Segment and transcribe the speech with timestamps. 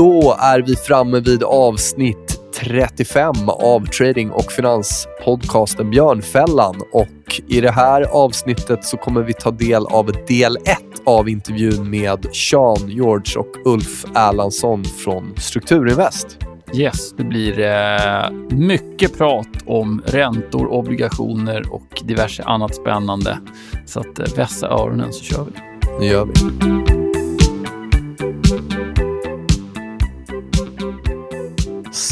[0.00, 6.80] Då är vi framme vid avsnitt 35 av trading och finanspodcasten Björnfällan.
[6.92, 11.90] Och I det här avsnittet så kommer vi ta del av del 1 av intervjun
[11.90, 16.38] med Sean George och Ulf Erlandsson från Strukturinvest.
[16.74, 23.38] Yes, det blir eh, mycket prat om räntor, obligationer och diverse annat spännande.
[23.86, 25.60] Så att eh, vässa öronen så kör vi.
[26.00, 26.79] Nu gör vi.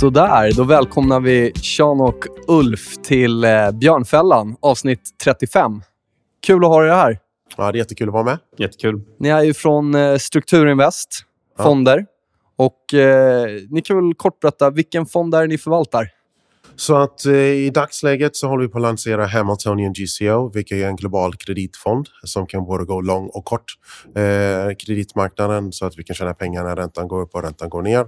[0.00, 5.82] Sådär, då välkomnar vi Sean och Ulf till eh, Björnfällan, avsnitt 35.
[6.46, 7.18] Kul att ha er här.
[7.56, 8.38] Ja, det är jättekul att vara med.
[8.58, 9.00] Jättekul.
[9.18, 11.08] Ni är ju från eh, Strukturinvest,
[11.58, 11.64] Ja.
[11.64, 12.06] fonder.
[12.56, 16.08] Och eh, Ni kan väl kort berätta, vilken fond är ni förvaltar?
[16.80, 20.86] Så att eh, i dagsläget så håller vi på att lansera Hamiltonian GCO, vilket är
[20.86, 23.74] en global kreditfond som kan både gå lång och kort
[24.16, 27.82] eh, kreditmarknaden så att vi kan tjäna pengar när räntan går upp och räntan går
[27.82, 28.06] ner.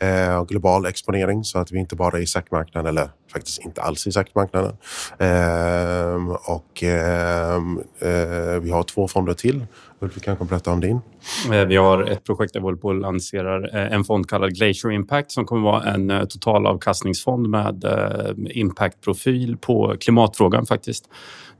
[0.00, 3.82] Eh, och global exponering så att vi inte bara är i SEC-marknaden eller faktiskt inte
[3.82, 4.76] alls i SEC-marknaden.
[5.18, 9.66] Eh, och ehm, eh, vi har två fonder till.
[10.02, 11.00] Ulf, du kanske berätta om din?
[11.52, 14.54] Eh, vi har ett projekt där vi håller på att lansera eh, en fond kallad
[14.54, 17.84] Glacier Impact som kommer vara en eh, totalavkastningsfond med
[18.50, 21.08] impactprofil på klimatfrågan faktiskt.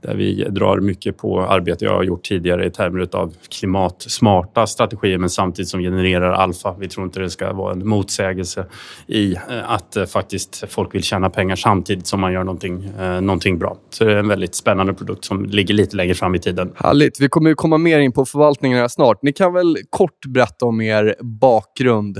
[0.01, 5.17] Där vi drar mycket på arbete jag har gjort tidigare i termer av klimatsmarta strategier
[5.17, 6.75] men samtidigt som genererar alfa.
[6.79, 8.65] Vi tror inte det ska vara en motsägelse
[9.07, 13.21] i eh, att eh, faktiskt folk vill tjäna pengar samtidigt som man gör någonting, eh,
[13.21, 13.77] någonting bra.
[13.89, 16.71] Så det är en väldigt spännande produkt som ligger lite längre fram i tiden.
[16.75, 17.21] Härligt.
[17.21, 19.21] Vi kommer ju komma mer in på förvaltningen här snart.
[19.21, 22.17] Ni kan väl kort berätta om er bakgrund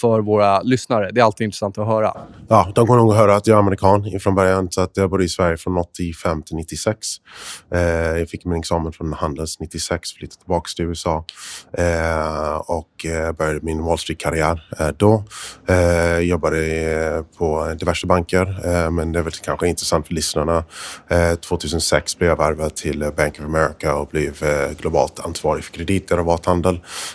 [0.00, 1.10] för våra lyssnare.
[1.12, 2.12] Det är alltid intressant att höra.
[2.48, 4.68] Ja, de kommer nog att höra att jag är amerikan från början.
[4.70, 7.05] Så att jag bodde i Sverige från 85 till 96.
[7.74, 7.80] Eh,
[8.18, 11.24] jag fick min examen från Handels 96, flyttade tillbaka till USA
[11.78, 15.24] eh, och eh, började min Wall Street-karriär eh, då.
[15.68, 20.64] Eh, jobbade eh, på diverse banker, eh, men det är väl kanske intressant för lyssnarna.
[21.08, 25.72] Eh, 2006 blev jag värvad till Bank of America och blev eh, globalt ansvarig för
[25.72, 26.26] krediter och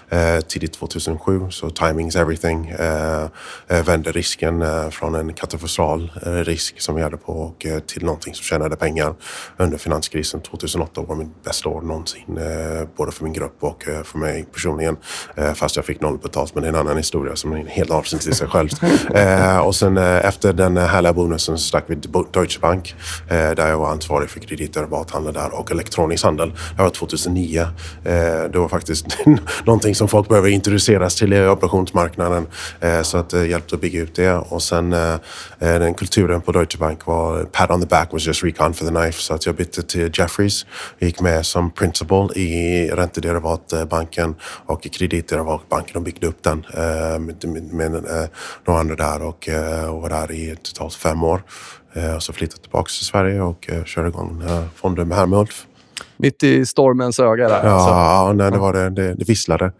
[0.09, 2.69] Eh, tidigt 2007, så timing is everything.
[2.69, 3.23] Eh,
[3.67, 7.79] eh, vände risken eh, från en katastrofal eh, risk som vi hade på och eh,
[7.79, 9.15] till någonting som tjänade pengar
[9.57, 10.41] under finanskrisen.
[10.41, 14.45] 2008 var mitt bästa år någonsin, eh, både för min grupp och eh, för mig
[14.53, 14.97] personligen.
[15.35, 17.67] Eh, fast jag fick noll betalt, men det är en annan historia som är en
[17.67, 18.69] helt avsnitt i sig själv.
[19.65, 22.95] Och sen efter den härliga bonusen så stack vi till Deutsche Bank
[23.27, 26.53] där jag var ansvarig för kreditderivathandel där och elektronisk handel.
[26.77, 27.61] Det var 2009.
[27.61, 27.69] Eh,
[28.51, 29.05] det var faktiskt
[29.65, 32.47] någonting som folk behöver introduceras till i operationsmarknaden.
[33.03, 34.33] Så att det hjälpte att bygga ut det.
[34.33, 34.95] Och sen
[35.59, 38.91] den kulturen på Deutsche Bank var pat on the back was just recon for the
[38.91, 39.21] knife.
[39.21, 40.65] Så att jag bytte till Jeffries.
[40.99, 47.19] gick med som principal i räntederivatbanken och kreditderivatbanken och byggde upp den eh,
[47.71, 48.29] med, eh,
[48.67, 51.43] några andra där och, eh, var där i totalt fem år.
[52.15, 54.43] Och så flyttade jag tillbaka till Sverige och körde igång
[54.75, 55.65] fonden med här med Ulf.
[56.21, 57.55] Mitt i stormens öga där.
[57.55, 57.89] alltså.
[57.89, 58.89] Ja, nej, det var det.
[58.89, 59.71] Det, det visslade.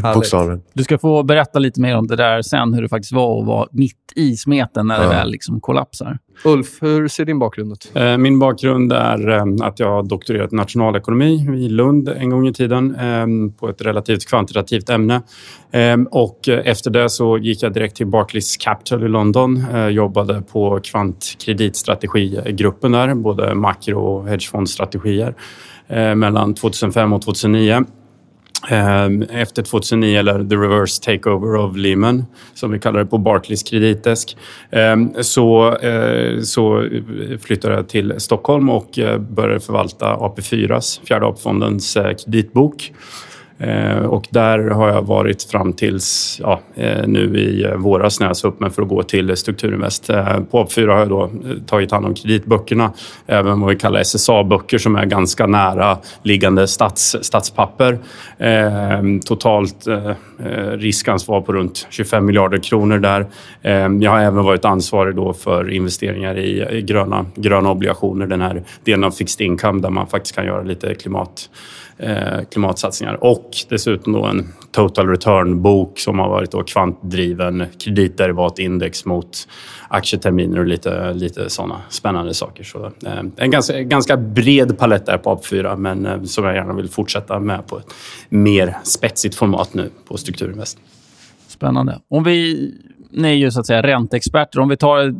[0.14, 0.62] Bokstavligen.
[0.72, 3.46] Du ska få berätta lite mer om det där sen, hur det faktiskt var att
[3.46, 5.10] vara mitt i smeten när det Ja.
[5.10, 6.18] väl liksom kollapsar.
[6.44, 7.90] Ulf, hur ser din bakgrund ut?
[7.94, 11.34] Eh, Min bakgrund är eh, att jag har doktorerat i nationalekonomi
[11.64, 13.26] i Lund en gång i tiden eh,
[13.60, 15.22] på ett relativt kvantitativt ämne.
[16.10, 19.64] Och efter det så gick jag direkt till Barclays Capital i London.
[19.90, 25.34] Jobbade på kvantkreditstrategigruppen där, både makro och hedgefondstrategier
[25.88, 27.84] eh, mellan 2005 och 2009.
[28.70, 32.24] Eh, Efter 2009, eller the reverse takeover of Lehman,
[32.54, 34.36] som vi kallar det på Barclays kreditdesk,
[34.70, 36.88] eh, så, eh, så
[37.40, 42.92] flyttade jag till Stockholm och eh, började förvalta AP4s, Fjärde AP-fondens eh, kreditbok.
[43.58, 48.26] Eh, och där har jag varit fram tills ja, eh, nu i eh, våras när
[48.26, 50.06] jag sa upp mig för att gå till Strukturinvest.
[50.50, 51.30] På AP4 har jag då
[51.66, 52.92] tagit hand om kreditböckerna,
[53.26, 57.98] även vad vi kallar SSA-böcker som är ganska nära liggande stats, statspapper.
[59.26, 59.86] Totalt
[60.72, 63.26] riskansvar på runt 25 miljarder kronor där.
[64.00, 69.04] Jag har även varit ansvarig då för investeringar i gröna, gröna obligationer, den här delen
[69.04, 71.48] av fixed income där man faktiskt kan göra lite klimat
[71.98, 79.48] Eh, klimatsatsningar och dessutom då en total return-bok som har varit då kvantdriven kreditderivatindex mot
[79.88, 82.64] aktieterminer och lite, lite sådana spännande saker.
[82.64, 86.74] Så, eh, en ganska, ganska bred palett där på AP4 men eh, som jag gärna
[86.74, 87.94] vill fortsätta med på ett
[88.28, 90.78] mer spetsigt format nu på Strukturinvest.
[91.48, 92.00] Spännande.
[92.08, 92.70] Om vi,
[93.10, 94.58] ni är ju så att säga ränteexperter.
[94.58, 95.14] Om vi tar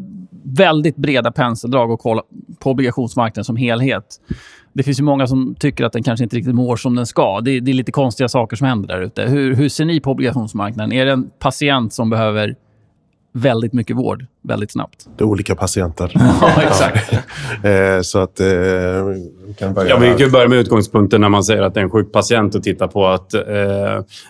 [0.45, 2.23] väldigt breda penseldrag och kolla
[2.59, 4.05] på obligationsmarknaden som helhet.
[4.73, 7.41] Det finns ju många som tycker att den kanske inte riktigt mår som den ska.
[7.41, 9.23] Det, det är lite konstiga saker som händer där ute.
[9.23, 10.93] Hur, hur ser ni på obligationsmarknaden?
[10.93, 12.57] Är det en patient som behöver
[13.35, 15.07] väldigt mycket vård väldigt snabbt.
[15.17, 16.13] Det är olika patienter.
[16.41, 17.13] ja, exakt.
[17.65, 18.41] eh, så att...
[18.41, 18.47] Eh,
[19.47, 21.85] vi kan börja ja, vi kan börja med utgångspunkten när man säger att det är
[21.85, 23.43] en sjuk patient och titta på att eh,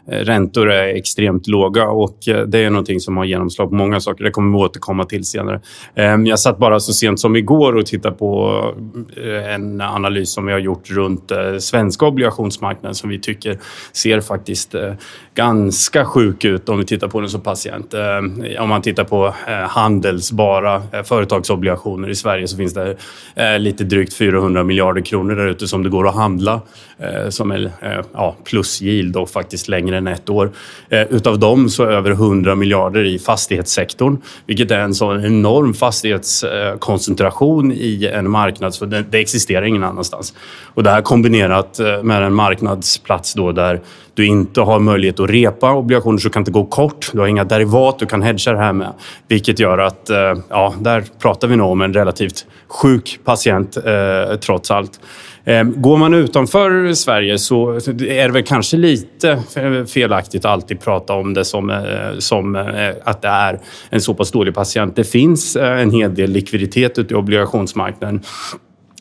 [0.07, 4.25] räntor är extremt låga och eh, det är någonting som har genomslag på många saker.
[4.25, 5.61] Det kommer vi återkomma till senare.
[5.95, 8.63] Eh, jag satt bara så sent som igår och tittade på
[9.17, 13.59] eh, en analys som vi har gjort runt eh, svenska obligationsmarknaden som vi tycker
[13.93, 14.93] ser faktiskt eh,
[15.35, 17.95] ganska sjuk ut om vi tittar på den som patient.
[18.61, 22.97] om man tittar Tittar på eh, handelsbara eh, företagsobligationer i Sverige så finns det
[23.35, 26.61] eh, lite drygt 400 miljarder kronor där ute som det går att handla
[27.29, 27.73] som är
[28.13, 30.51] ja, plus yield och faktiskt längre än ett år.
[30.91, 37.73] Utav dem så är över 100 miljarder i fastighetssektorn, vilket är en sån enorm fastighetskoncentration
[37.73, 40.35] i en marknad, så det, det existerar ingen annanstans.
[40.75, 43.81] Och det här kombinerat med en marknadsplats då där
[44.15, 47.11] du inte har möjlighet att repa obligationer så du kan inte gå kort.
[47.13, 48.93] Du har inga derivat du kan hedga det här med.
[49.29, 54.37] Vilket gör att, eh, ja, där pratar vi nog om en relativt sjuk patient eh,
[54.37, 55.01] trots allt.
[55.45, 59.43] Ehm, går man utanför Sverige så är det väl kanske lite
[59.89, 64.15] felaktigt att alltid prata om det som, eh, som eh, att det är en så
[64.15, 64.97] pass dålig patient.
[64.97, 68.21] Det finns en hel del likviditet ute i obligationsmarknaden.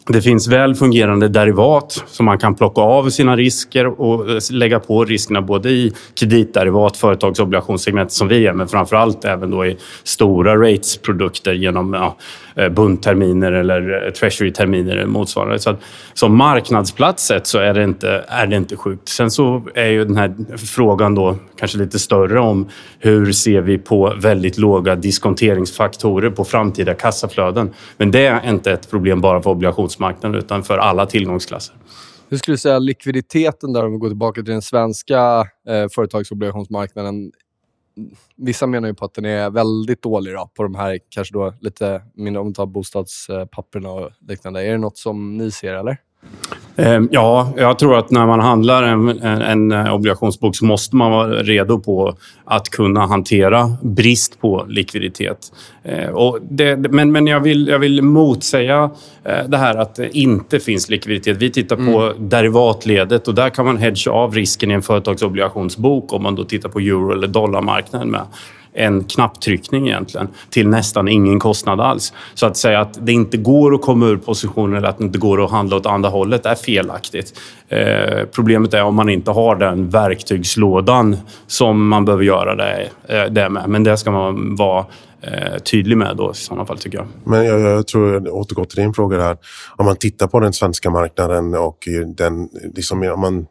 [0.08, 5.06] Det finns väl fungerande derivat som man kan plocka av sina risker och lägga på
[5.06, 10.56] riskerna både i kreditderivat, företagsobligationssegmentet som vi är, men framför allt även då i stora
[10.56, 12.18] ratesprodukter genom ja,
[12.56, 15.60] Eh, bundterminer eller treasuryterminer treasury-terminer eller motsvarande.
[15.60, 15.80] Så att,
[16.14, 19.10] som marknadsplats sett så är det, inte, är det inte sjukt.
[19.10, 22.70] Sen så är ju den här frågan då kanske lite större om
[23.00, 27.74] hur ser vi på väldigt låga diskonteringsfaktorer på framtida kassaflöden.
[27.98, 31.76] Men det är inte ett problem bara för obligationsmarknaden utan för alla tillgångsklasser.
[32.30, 37.32] Hur skulle du säga likviditeten där, om vi går tillbaka till den svenska eh, företagsobligationsmarknaden,
[38.36, 41.54] vissa menar ju på att den är väldigt dålig då, på de här kanske då
[41.62, 44.66] lite mindre, om vi tar bostadspapperna och liknande.
[44.66, 45.98] Är det något som ni ser eller?
[46.76, 49.10] Ehm, ja, jag tror att när man handlar en,
[49.42, 52.16] en, obligationsbok så måste man vara redo på
[52.46, 55.38] att kunna hantera brist på likviditet.
[55.84, 56.16] Ehm,
[56.50, 58.90] det, men men jag, vill, jag vill motsäga
[59.24, 61.38] eh, det här att det inte finns likviditet.
[61.38, 62.30] Vi tittar på mm.
[62.30, 66.70] derivatledet och där kan man hedga av risken i en företagsobligationsbok om man då tittar
[66.70, 68.22] på euro eller dollarmarknaden med
[68.74, 72.14] en knapptryckning egentligen till nästan ingen kostnad alls.
[72.34, 75.20] Så att säga att det inte går att komma ur positionen eller att det inte
[75.20, 77.40] går att handla åt andra hållet är felaktigt.
[77.70, 81.18] Eh, problemet är om man inte har den verktygslådan
[81.48, 83.70] som man behöver göra det, eh, det med.
[83.70, 84.86] Men det ska man vara
[85.22, 87.08] eh, tydlig med då i sådana fall tycker jag.
[87.24, 89.38] Men jag, jag tror, jag återgår till din fråga där.
[89.76, 91.88] Om man tittar på den svenska marknaden och
[92.18, 93.46] den, liksom, om man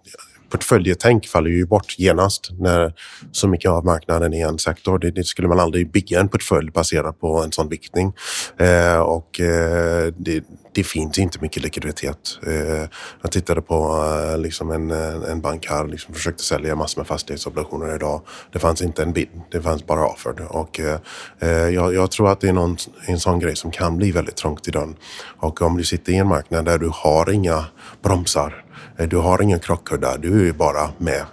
[0.53, 2.95] portföljetänk faller ju bort genast när
[3.33, 4.99] så mycket av marknaden är en sektor.
[4.99, 8.13] Det, det skulle man aldrig bygga en portfölj baserat på en sån viktning.
[8.59, 10.45] Eh, och eh, det,
[10.75, 12.39] det, finns inte mycket likviditet.
[12.47, 12.89] Eh,
[13.23, 17.07] jag tittade på eh, liksom en, eh, en bank här, liksom försökte sälja massor med
[17.07, 18.21] fastighetsobligationer idag.
[18.53, 20.41] Det fanns inte en bid, det fanns bara offered.
[20.49, 20.99] Och, eh,
[21.39, 22.77] eh, jag, jag, tror att det är någon,
[23.07, 24.97] en sån grej som kan bli väldigt trångt i dörren.
[25.39, 27.65] Och om du sitter i en marknad där du har inga
[28.03, 28.65] bromsar
[29.07, 31.25] du har ingen krockkudde, du är bara med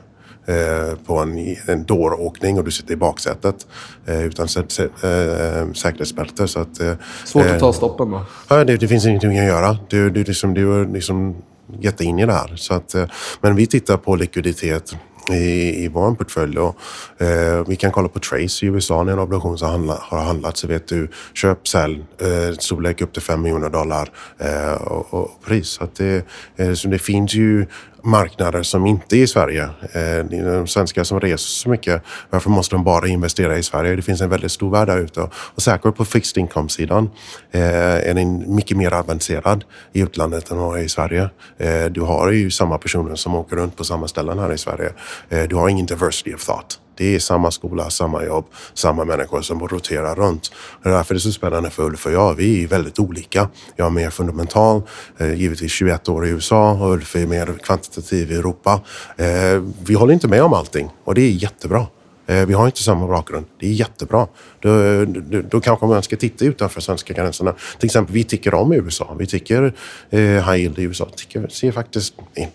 [0.45, 3.67] eh, på en, en dåråkning och du sitter i baksätet
[4.05, 6.47] eh, utan säkerhetsbälte.
[6.47, 6.81] Så att,
[7.25, 8.25] Svårt att ta stoppen då?
[8.47, 9.77] Ja, det, det finns ingenting att göra.
[9.87, 11.35] Du, du, liksom, du är liksom
[11.79, 12.55] jätteinne där.
[12.55, 12.95] Så att,
[13.41, 14.95] men vi tittar på likviditet
[15.29, 16.57] i, i vår portfölj.
[16.57, 16.75] Och,
[17.21, 20.57] eh, vi kan kolla på Trace i USA när en obligation har, handla, har handlat
[20.57, 25.41] så vet du köp, sälj, eh, storlek upp till 5 miljoner dollar eh, och, och,
[25.45, 25.67] pris.
[25.67, 27.65] Så, att det, eh, så det finns ju
[28.03, 29.63] marknader som inte är i Sverige.
[29.63, 33.95] Eh, de svenskar som reser så mycket, varför måste de bara investera i Sverige?
[33.95, 35.29] Det finns en väldigt stor värld där ute.
[35.31, 37.09] Och säkert på fixed income-sidan
[37.51, 39.63] eh, är den mycket mer avancerad
[39.93, 41.29] i utlandet än vad är i Sverige.
[41.57, 44.91] Eh, du har ju samma personer som åker runt på samma ställen här i Sverige.
[45.29, 46.79] Eh, du har ingen diversity of thought.
[46.99, 50.51] Det är samma skola, samma jobb, samma människor som roterar runt.
[50.83, 52.33] Det är därför det är så spännande för Ulf och jag.
[52.33, 53.49] Vi är väldigt olika.
[53.75, 54.81] Jag är mer fundamental,
[55.17, 58.81] eh, givetvis 21 år i USA och Ulf är mer kvantitativ i Europa.
[59.17, 61.85] Eh, vi håller inte med om allting och det är jättebra.
[62.29, 63.45] Eh, vi har inte samma bakgrund.
[63.59, 64.27] Det är jättebra.
[64.59, 67.55] Då, då, då kanske man ska titta utanför svenska gränserna.
[67.79, 69.15] Till exempel, vi tycker om USA.
[69.19, 69.73] Vi tycker
[70.09, 71.09] eh, high yield i USA.
[71.15, 72.13] Tycker, ser faktiskt,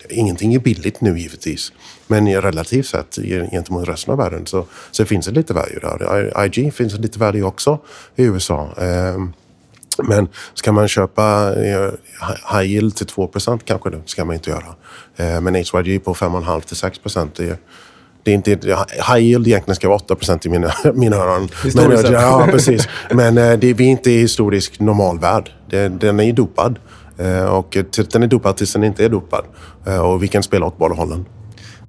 [0.09, 1.71] ingenting är billigt nu givetvis.
[2.07, 3.15] Men relativt sett
[3.51, 6.45] gentemot resten av världen så, så finns det lite value där.
[6.45, 7.79] IG finns det lite value också
[8.15, 8.69] i USA.
[8.77, 9.17] Eh,
[9.97, 11.91] Men ska man köpa eh,
[12.53, 14.75] high yield till 2% kanske det ska man inte göra.
[15.15, 16.99] Eh, men HYG på 5,5 till 6
[17.35, 17.57] det,
[18.25, 18.49] det är inte,
[19.09, 21.49] high yield egentligen ska vara 8 i mina, mina öron.
[21.63, 22.87] Historiskt men, Ja, precis.
[23.11, 25.49] Men det, vi är inte i historisk normalvärld.
[25.69, 26.79] Det, den är dopad.
[27.49, 27.77] Och
[28.11, 29.45] den är dopad tills den inte är dopad.
[30.03, 31.25] Och vi kan spela åt båda hållen.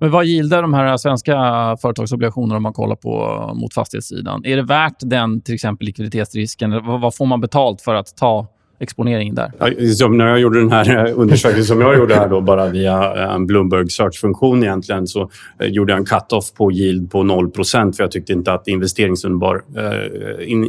[0.01, 1.35] Men vad gildar de här svenska
[1.83, 4.45] företagsobligationerna om man kollar på mot fastighetssidan?
[4.45, 6.71] Är det värt den till exempel likviditetsrisken?
[7.01, 8.47] Vad får man betalt för att ta
[8.79, 9.95] exponering där?
[9.95, 13.15] Som när jag gjorde den här eh, undersökningen som jag gjorde här då, bara via
[13.15, 15.31] eh, en Bloomberg search-funktion egentligen, så
[15.61, 19.63] eh, gjorde jag en cut-off på yield på 0% för jag tyckte inte att investeringsbar,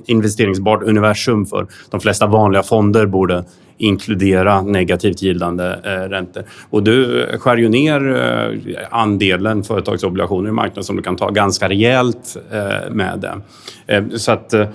[0.05, 3.43] investeringsbart universum för de flesta vanliga fonder borde
[3.77, 6.43] inkludera negativt gillande eh, räntor.
[6.69, 11.69] Och du skär ju ner eh, andelen företagsobligationer i marknaden som du kan ta ganska
[11.69, 13.41] rejält eh, med det.
[13.88, 14.67] Eh, så att eh,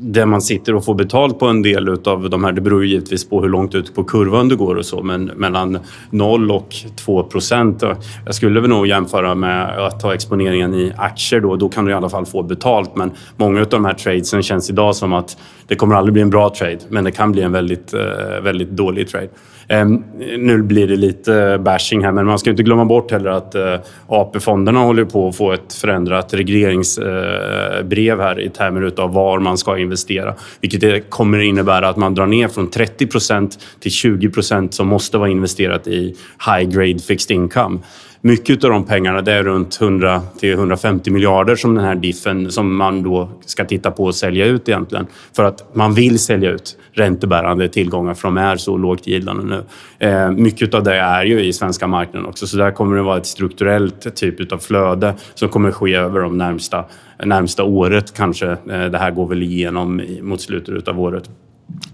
[0.00, 2.90] det man sitter och får betalt på en del av de här, det beror ju
[2.90, 5.78] givetvis på hur långt ut på kurvan du går och så, men mellan
[6.10, 7.82] 0 och 2 procent.
[7.82, 7.92] Eh,
[8.24, 11.90] jag skulle väl nog jämföra med att ta exponeringen i aktier då, då kan du
[11.90, 12.96] i alla fall få betalt.
[12.96, 16.30] Men många av de här tradesen känns idag som att det kommer aldrig bli en
[16.30, 19.28] bra trade, men det kan bli en väldigt, eh, Eh, väldigt dålig trade.
[19.68, 20.04] Ehm,
[20.38, 23.74] nu blir det lite bashing här, men man ska inte glömma bort heller att eh,
[24.06, 29.58] AP-fonderna håller på att få ett förändrat regleringsbrev eh, här i termer av var man
[29.58, 30.34] ska investera.
[30.60, 35.18] Vilket kommer innebära att man drar ner från 30 procent till 20 procent som måste
[35.18, 36.16] vara investerat i
[36.46, 37.78] high grade fixed income.
[38.24, 42.50] Mycket av de pengarna, det är runt 100 till 150 miljarder som den här diffen
[42.50, 45.06] som man då ska titta på och sälja ut egentligen.
[45.36, 49.64] För att man vill sälja ut räntebärande tillgångar för de är så lågt gillande nu.
[50.08, 53.18] Eh, mycket av det är ju i svenska marknaden också, så där kommer det vara
[53.18, 56.84] ett strukturellt typ av flöde som kommer ske över de närmsta,
[57.24, 58.50] närmsta året kanske.
[58.50, 61.30] Eh, det här går väl igenom mot slutet av året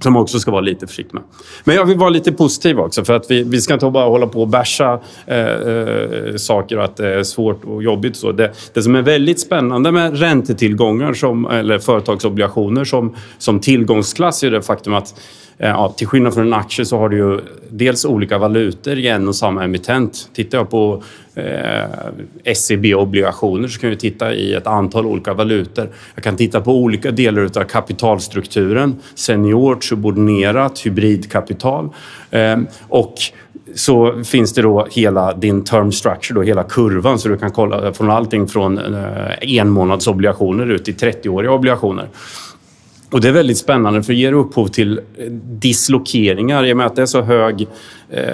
[0.00, 1.23] som man också ska vara lite försiktig med.
[1.64, 4.26] Men jag vill vara lite positiv också för att vi, vi ska inte bara hålla
[4.26, 8.16] på och bärsa eh, eh, saker och att det är svårt och jobbigt.
[8.16, 14.42] Så det, det som är väldigt spännande med räntetillgångar som, eller företagsobligationer som, som tillgångsklass
[14.42, 15.14] är det faktum att
[15.58, 19.08] Eh, ja, till skillnad från en aktie så har du ju dels olika valutor i
[19.08, 20.30] en och samma emittent.
[20.34, 21.02] Tittar jag på
[21.34, 25.88] eh, SEB-obligationer så kan jag titta i ett antal olika valutor.
[26.14, 28.96] Jag kan titta på olika delar av kapitalstrukturen.
[29.14, 31.88] Seniort, subordinerat, hybridkapital.
[32.30, 32.56] Eh,
[32.88, 33.14] och
[33.74, 37.18] så finns det då hela din term structure, då, hela kurvan.
[37.18, 42.08] Så du kan kolla från allting från eh, enmånadsobligationer ut till 30-åriga obligationer.
[43.10, 45.00] Och det är väldigt spännande för det ger upphov till
[45.42, 47.68] dislokeringar i och med att det är så hög
[48.10, 48.24] Eh,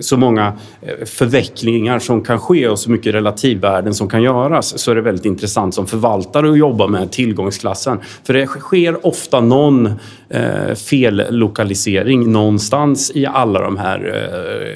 [0.00, 4.90] så många eh, förvecklingar som kan ske och så mycket relativvärden som kan göras så
[4.90, 7.98] är det väldigt intressant som förvaltare att jobba med tillgångsklassen.
[8.24, 9.86] För det sker ofta någon
[10.28, 14.28] eh, fellokalisering någonstans i alla de här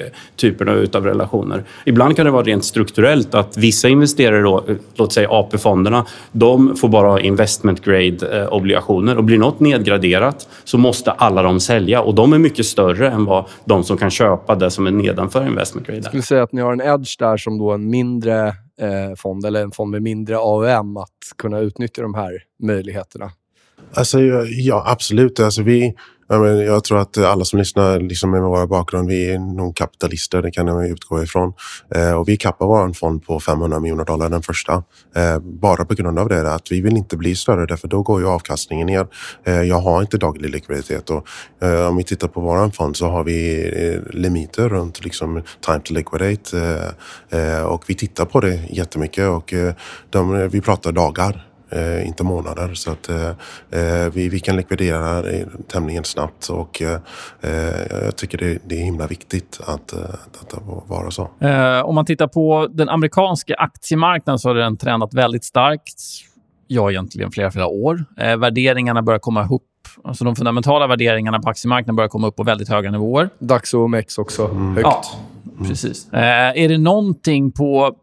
[0.03, 1.63] eh, typerna av relationer.
[1.85, 4.63] Ibland kan det vara rent strukturellt att vissa investerare, då,
[4.95, 10.77] låt säga AP-fonderna, de får bara ha investment grade obligationer och blir något nedgraderat så
[10.77, 14.27] måste alla de sälja och de är mycket större än vad de som kan kan
[14.27, 15.97] köpa det som är nedanför investment grade.
[15.97, 18.47] Jag skulle säga att ni har en edge där som då en mindre
[18.81, 23.31] eh, fond, eller en fond med mindre AUM, att kunna utnyttja de här möjligheterna.
[23.93, 25.39] Alltså, ja, absolut.
[25.39, 25.95] Alltså, vi,
[26.29, 30.51] jag tror att alla som lyssnar liksom med vår bakgrund, vi är nog kapitalister, det
[30.51, 31.53] kan jag utgå ifrån.
[31.95, 34.83] Eh, och vi kappar vår fond på 500 miljoner dollar, den första.
[35.15, 38.21] Eh, bara på grund av det, att vi vill inte bli större, därför då går
[38.21, 39.07] ju avkastningen ner.
[39.43, 41.27] Eh, jag har inte daglig likviditet och
[41.61, 45.79] eh, om vi tittar på vår fond så har vi eh, limiter runt liksom time
[45.83, 46.57] to liquidate
[47.29, 49.53] eh, och vi tittar på det jättemycket och
[50.09, 52.73] de, vi pratar dagar eh, inte månader.
[52.73, 55.23] Så att eh, eh vi, vi kan likvidera
[55.67, 56.99] tämligen snabbt och eh,
[57.41, 60.57] eh, jag tycker det, det, är himla viktigt att, att det
[60.87, 61.29] vara så.
[61.83, 66.01] om man tittar på den amerikanska aktiemarknaden så har den tränat väldigt starkt.
[66.67, 68.05] Ja, egentligen flera, flera år.
[68.37, 69.63] värderingarna börjar komma ihop
[70.03, 73.29] Alltså de fundamentala värderingarna på aktiemarknaden börjar komma upp på väldigt höga nivåer.
[73.39, 74.75] DAX och OMX också mm.
[74.75, 74.83] högt.
[74.83, 75.03] Ja,
[75.67, 76.13] precis.
[76.13, 77.95] Eh, är det någonting på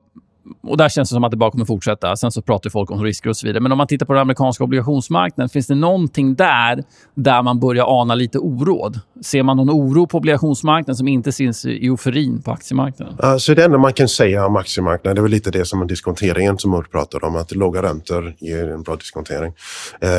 [0.62, 2.16] och där känns det som att det bara kommer fortsätta.
[2.16, 3.60] Sen så pratar folk om risker och så vidare.
[3.60, 6.84] Men om man tittar på den amerikanska obligationsmarknaden, finns det någonting där
[7.14, 9.00] där man börjar ana lite oråd?
[9.24, 13.16] Ser man någon oro på obligationsmarknaden som inte syns i euforin på aktiemarknaden?
[13.18, 16.58] Alltså det enda man kan säga om aktiemarknaden, det är väl lite det som diskonteringen
[16.58, 19.52] som Ulf pratade om, att låga räntor ger en bra diskontering.
[20.00, 20.10] Eh,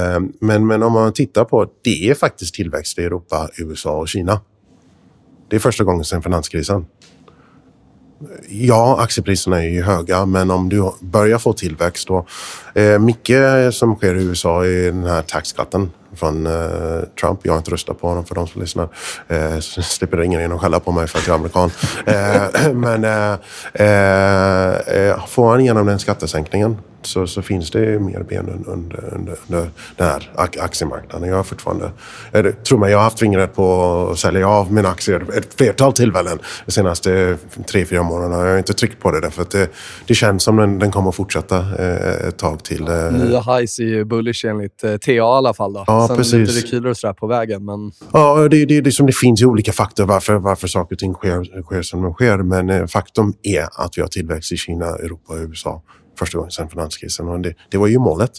[0.42, 4.40] men, men om man tittar på, det är faktiskt tillväxt i Europa, USA och Kina.
[5.50, 6.86] Det är första gången sedan finanskrisen.
[8.50, 12.26] Ja, aktiepriserna är ju höga, men om du börjar få tillväxt då.
[12.74, 17.40] Eh, mycket som sker i USA är den här taxskatten från eh, Trump.
[17.44, 18.90] Jag har inte röstat på honom för de som lyssnar.
[19.28, 21.72] Eh, så slipper ingen in och skälla på mig för att jag är amerikan.
[22.06, 23.38] Eh, men eh,
[23.74, 29.40] eh, eh, får han igenom den skattesänkningen så, så finns det mer ben under, under,
[29.48, 31.30] under den här aktiemarknaden.
[31.30, 31.92] Jag har fortfarande,
[32.32, 35.94] jag tror mig, jag har haft fingret på att sälja av mina aktier ett flertal
[35.94, 37.38] tillfällen de senaste
[37.72, 38.44] tre, fyra månaderna.
[38.44, 39.70] Jag har inte tryckt på det därför att det,
[40.08, 42.88] det känns som den, den kommer att fortsätta eh, ett tag till.
[42.88, 43.12] Eh.
[43.12, 45.74] Nya highs är ju bullish enligt eh, TA i alla fall.
[45.74, 45.84] Då.
[45.88, 46.34] Ja, Sen precis.
[46.34, 47.66] lite rekyler och sådär på vägen.
[47.66, 47.92] Men...
[48.14, 51.14] Ja, det, det, det, som det finns ju olika faktorer varför, varför saker och ting
[51.14, 52.38] sker, sker som de sker.
[52.38, 55.82] Men faktum är att vi har tillväxt i Kina, Europa och USA
[56.18, 57.28] första gången sedan finanskrisen.
[57.28, 58.32] Och det, det var ju målet.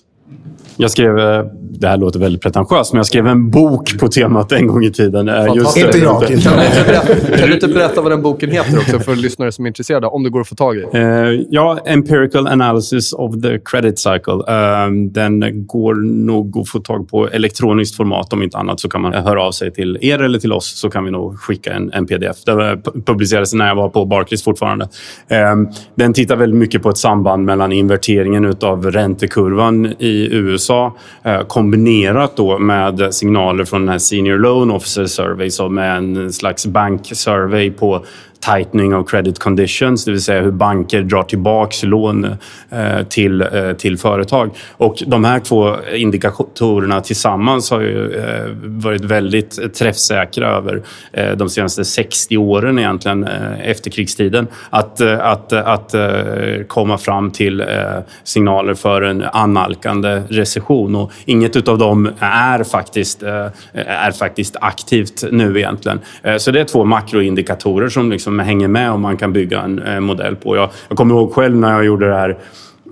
[0.80, 4.52] Jag skrev, eh, det här låter väldigt pretentiöst, men jag skrev en bok på temat
[4.52, 5.28] en gång i tiden.
[5.28, 6.26] Eh, just inte jag.
[6.26, 6.38] Kan,
[7.38, 10.06] kan du inte berätta vad den boken heter också för lyssnare som är intresserade?
[10.06, 10.99] Om det går att få tag i.
[10.99, 14.32] Uh, ja, Empirical Analysis of the Credit Cycle.
[14.32, 15.94] Uh, den går
[16.26, 18.32] nog att få tag på elektroniskt format.
[18.32, 20.90] Om inte annat så kan man höra av sig till er eller till oss så
[20.90, 22.44] kan vi nog skicka en, en pdf.
[22.44, 24.85] Den publicerades när jag var på Barclays fortfarande.
[24.85, 30.96] Uh, den tittar väldigt mycket på ett samband mellan inverteringen av räntekurvan i i USA
[31.22, 36.32] eh, kombinerat då med signaler från den här Senior Loan Officer Survey som är en
[36.32, 38.04] slags banksurvey på
[38.40, 42.25] tightening of credit conditions, det vill säga hur banker drar tillbaka lån
[42.71, 44.50] eh, till, eh, till företag.
[44.73, 50.83] Och de här två indikatorerna tillsammans har ju eh, varit väldigt träffsäkra över
[51.37, 53.25] de senaste 60 åren egentligen,
[53.62, 54.47] efterkrigstiden.
[54.71, 55.95] Att, att, att
[56.68, 57.64] komma fram till
[58.25, 60.95] signaler för en annalkande recession.
[60.95, 63.23] Och inget av dem är faktiskt,
[63.73, 66.00] är faktiskt aktivt nu egentligen.
[66.38, 69.78] Så det är två makroindikatorer som liksom som hänger med och man kan bygga en
[69.78, 70.56] eh, modell på.
[70.56, 72.38] Jag, jag kommer ihåg själv när jag gjorde det här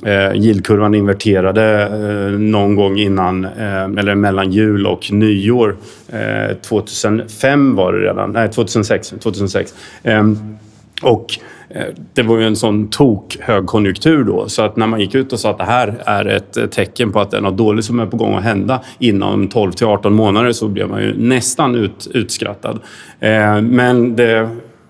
[0.04, 5.76] eh, yieldkurvan inverterade eh, någon gång innan, eh, eller mellan jul och nyår.
[6.08, 9.14] Eh, 2005 var det redan, nej 2006.
[9.22, 9.74] 2006.
[10.02, 10.56] Ehm,
[11.02, 14.48] och eh, det var ju en sån tok högkonjunktur då.
[14.48, 17.12] Så att när man gick ut och sa att det här är ett eh, tecken
[17.12, 19.86] på att det är något dåligt som är på gång att hända inom 12 till
[19.86, 22.80] 18 månader så blev man ju nästan ut, utskrattad.
[23.20, 24.48] Eh, men det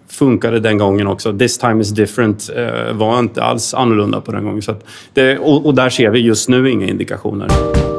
[0.08, 1.38] funkade den gången också.
[1.38, 4.62] This time is different eh, var inte alls annorlunda på den gången.
[4.62, 4.74] Så
[5.14, 7.95] det, och, och där ser vi just nu inga indikationer.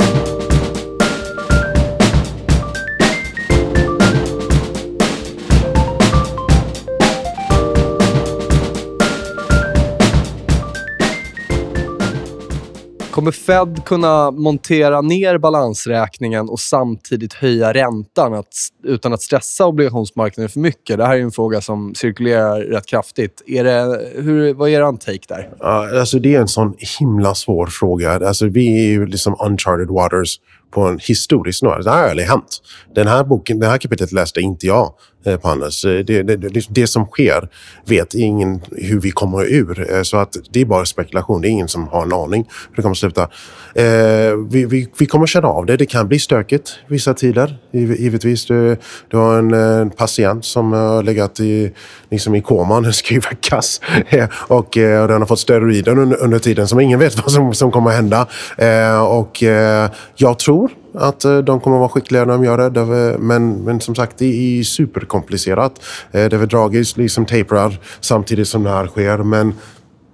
[13.28, 18.48] Kommer Fed kunna montera ner balansräkningen och samtidigt höja räntan att,
[18.84, 20.98] utan att stressa obligationsmarknaden för mycket?
[20.98, 23.42] Det här är en fråga som cirkulerar rätt kraftigt.
[23.48, 25.50] Är det, hur, vad är er take där?
[25.64, 28.12] Uh, alltså det är en sån himla svår fråga.
[28.12, 30.40] Alltså vi är ju liksom uncharted waters
[30.72, 31.84] på en historisk snarare.
[31.84, 32.62] Det här har aldrig hänt.
[32.96, 34.94] Den här, boken, det här kapitlet läste inte jag
[35.26, 35.86] eh, på Anders.
[35.86, 37.50] Eh, det, det, det, det, som sker
[37.86, 39.94] vet ingen hur vi kommer ur.
[39.94, 41.42] Eh, så att det är bara spekulation.
[41.42, 43.30] Det är ingen som har en aning hur det kommer att sluta.
[44.50, 45.78] Vi, vi, vi kommer känna av det.
[45.78, 47.58] Det kan bli stökigt vissa tider.
[47.72, 48.46] Givetvis.
[48.46, 48.78] Du,
[49.08, 51.74] du har en, en patient som har legat i,
[52.10, 52.82] liksom i koma.
[52.82, 53.82] Den ska ju väckas.
[54.32, 54.72] och, och
[55.08, 56.68] den har fått steroider under, under tiden.
[56.68, 58.28] Som ingen vet vad som, som kommer att hända.
[59.08, 59.44] Och
[60.16, 63.18] jag tror tror att eh, de kommer att vara skickliga när de gör det.
[63.20, 65.82] Men, men som sagt, det är superkomplicerat.
[66.12, 69.18] Eh, David Draghi liksom taperar samtidigt som det här sker.
[69.18, 69.54] Men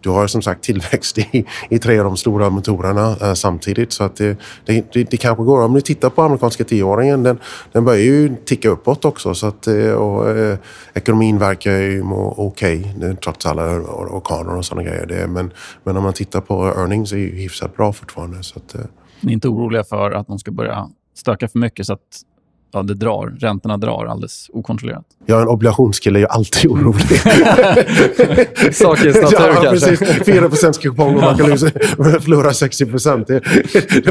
[0.03, 3.93] du har som sagt tillväxt i, i tre av de stora motorerna eh, samtidigt.
[3.93, 5.61] Så att det, det, det, det, kanske går.
[5.61, 7.39] Om du tittar på amerikanska tioåringen, den,
[7.71, 9.33] den börjar ju ticka uppåt också.
[9.33, 10.57] Så att, eh, och, eh,
[10.93, 15.05] ekonomin verkar ju må okej okay, trots alla orkaner och sådana grejer.
[15.05, 15.51] Det, men,
[15.83, 18.43] men om man tittar på earnings är ju hyfsat bra fortfarande.
[18.43, 18.81] Så att, eh,
[19.23, 21.99] ni är inte oroliga för att de ska börja stöka för mycket så att
[22.73, 25.05] ja, det drar, räntorna drar alldeles okontrollerat?
[25.25, 27.03] Ja, en obligationskille är ju alltid orolig.
[28.73, 29.97] Sakens natur ja, kanske.
[29.97, 30.25] Precis.
[30.25, 31.57] 4 procents kupong och man kan
[32.21, 33.27] förlora 60 procent.
[33.27, 33.33] Då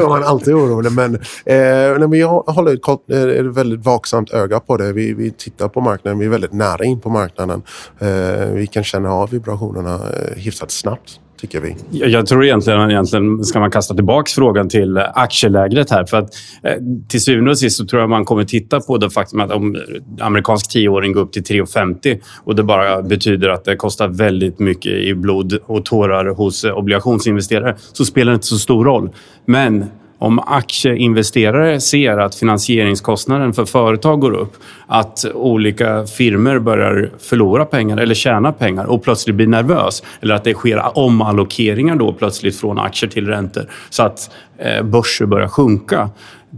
[0.02, 0.92] är man alltid orolig.
[0.92, 4.92] Men, eh, men jag håller ett, ett väldigt vaksamt öga på det.
[4.92, 6.18] Vi, vi tittar på marknaden.
[6.18, 7.62] Vi är väldigt nära in på marknaden.
[7.98, 11.76] Eh, vi kan känna av vibrationerna eh, hyfsat snabbt tycker vi.
[11.90, 16.04] Jag tror egentligen, egentligen ska man kasta tillbaka frågan till eh, aktielägret här.
[16.04, 16.74] För att eh,
[17.08, 19.76] till syvende och sist så tror jag man kommer titta på det faktum att om
[20.20, 24.92] amerikansk tioåring går upp till 3,50 och det bara betyder att det kostar väldigt mycket
[24.92, 29.10] i blod och tårar hos eh, obligationsinvesterare så spelar det inte så stor roll.
[29.46, 29.84] Men
[30.22, 34.52] om aktieinvesterare ser att finansieringskostnaden för företag går upp,
[34.86, 40.44] att olika firmer börjar förlora pengar eller tjäna pengar och plötsligt blir nervös eller att
[40.44, 46.10] det sker omallokeringar då plötsligt från aktier till räntor så att eh, börser börjar sjunka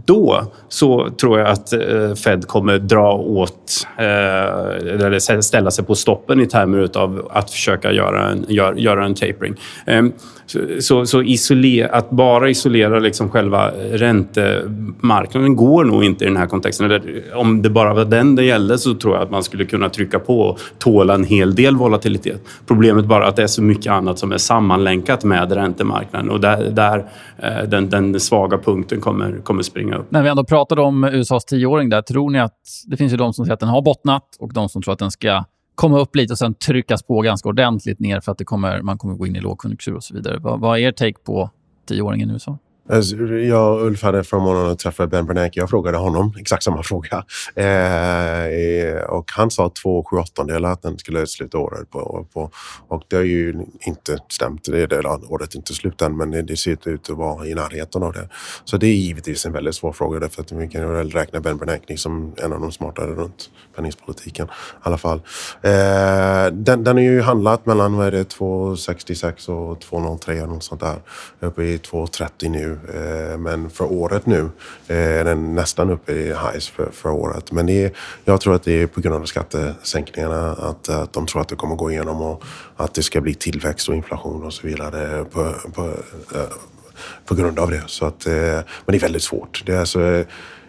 [0.05, 5.95] då så tror jag att eh, Fed kommer dra åt, eh, eller ställa sig på
[5.95, 8.45] stoppen i termer av att försöka göra en,
[8.77, 9.55] göra en tapering.
[9.85, 10.13] Ehm,
[10.79, 16.45] så, så isoler, att bara isolera liksom själva räntemarknaden går nog inte i den här
[16.45, 16.85] kontexten.
[16.85, 19.89] Eller om det bara var den det gällde så tror jag att man skulle kunna
[19.89, 22.41] trycka på och tåla en hel del volatilitet.
[22.67, 26.69] Problemet bara att det är så mycket annat som är sammanlänkat med räntemarknaden och där,
[26.69, 27.05] där
[27.37, 30.11] eh, den, den svaga punkten kommer, kommer springa upp.
[30.11, 33.33] När vi ändå pratade om USAs tioåring där, tror ni att det finns ju de
[33.33, 35.43] som säger att den har bottnat och de som tror att den ska
[35.75, 38.97] komma upp lite och sen tryckas på ganska ordentligt ner för att det kommer, man
[38.97, 40.37] kommer gå in i lågkonjunktur och så vidare.
[40.37, 41.49] Vad, vad är er take på
[41.87, 42.57] tioåringen i USA?
[42.89, 45.59] Alltså, jag och Ulf hade förmånen att träffa Ben Bernanke.
[45.59, 47.25] Jag frågade honom exakt samma fråga.
[47.55, 52.49] Eh, eh och han sa två sju åttondelar att den skulle sluta året på, på.
[52.87, 54.63] Och det har ju inte stämt.
[54.63, 57.55] Det är det året inte slut än, men det, det ser ut att vara i
[57.55, 58.29] närheten av det.
[58.65, 61.57] Så det är givetvis en väldigt svår fråga därför att vi kan väl räkna Ben
[61.57, 64.49] Bernanke som en av de smartare runt penningpolitiken i
[64.81, 65.21] alla fall.
[65.61, 70.63] Eh, den, den har ju handlat mellan vad är det, 2,66 och 2,03 eller något
[70.63, 70.97] sånt där.
[71.39, 72.74] Uppe i 2,30 nu.
[72.93, 74.49] Eh, men för året nu
[74.87, 77.51] eh, är den nästan uppe i highs för, för året.
[77.51, 77.91] Men det är,
[78.25, 81.55] jag tror att det är på grund av skattesänkningarna att, att de tror att det
[81.55, 82.43] kommer gå igenom och
[82.75, 85.83] att det ska bli tillväxt och inflation och så vidare på, på,
[86.35, 86.49] eh,
[87.25, 87.83] på grund av det.
[87.87, 89.63] Så att, eh, men det är väldigt svårt.
[89.65, 90.25] Det är alltså, eh,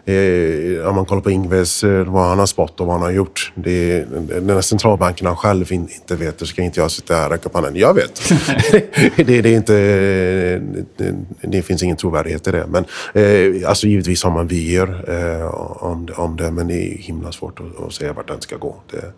[0.06, 3.10] eh, om man kollar på Ingves, eh, vad han har spått och vad han har
[3.10, 3.52] gjort.
[3.54, 4.06] Det,
[4.42, 7.54] när centralbankerna själv in, inte vet, så ska inte jag sitta här och räcka upp
[7.54, 7.76] handen.
[7.76, 8.22] Jag vet.
[9.16, 9.72] det, det, är inte,
[10.96, 12.66] det, det, finns ingen trovärdighet i det.
[12.66, 15.46] Men eh, alltså givetvis har man vyer eh,
[15.82, 18.76] om, om det, men det är himla svårt att, att säga vart den ska gå.
[18.90, 19.12] Det,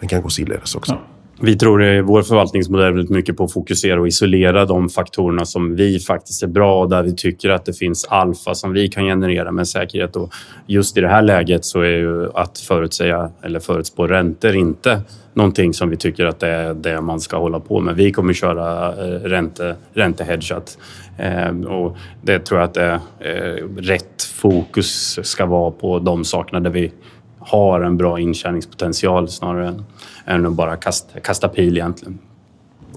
[0.00, 0.92] den kan gå sidledes också.
[0.92, 1.17] Ja.
[1.40, 5.76] Vi tror i vår förvaltningsmodell väldigt mycket på att fokusera och isolera de faktorerna som
[5.76, 9.04] vi faktiskt är bra och där vi tycker att det finns alfa som vi kan
[9.04, 10.16] generera med säkerhet.
[10.16, 10.32] Och
[10.66, 15.02] just i det här läget så är ju att förutsäga eller förutspå räntor inte
[15.34, 17.96] någonting som vi tycker att det är det man ska hålla på med.
[17.96, 20.78] Vi kommer köra eh, ränte, räntehedgat.
[21.18, 26.60] Eh, och det tror jag att det är, rätt fokus ska vara på de sakerna
[26.60, 26.92] där vi
[27.38, 29.84] har en bra intjäningspotential snarare än,
[30.28, 32.18] än att bara kasta, kasta pil egentligen.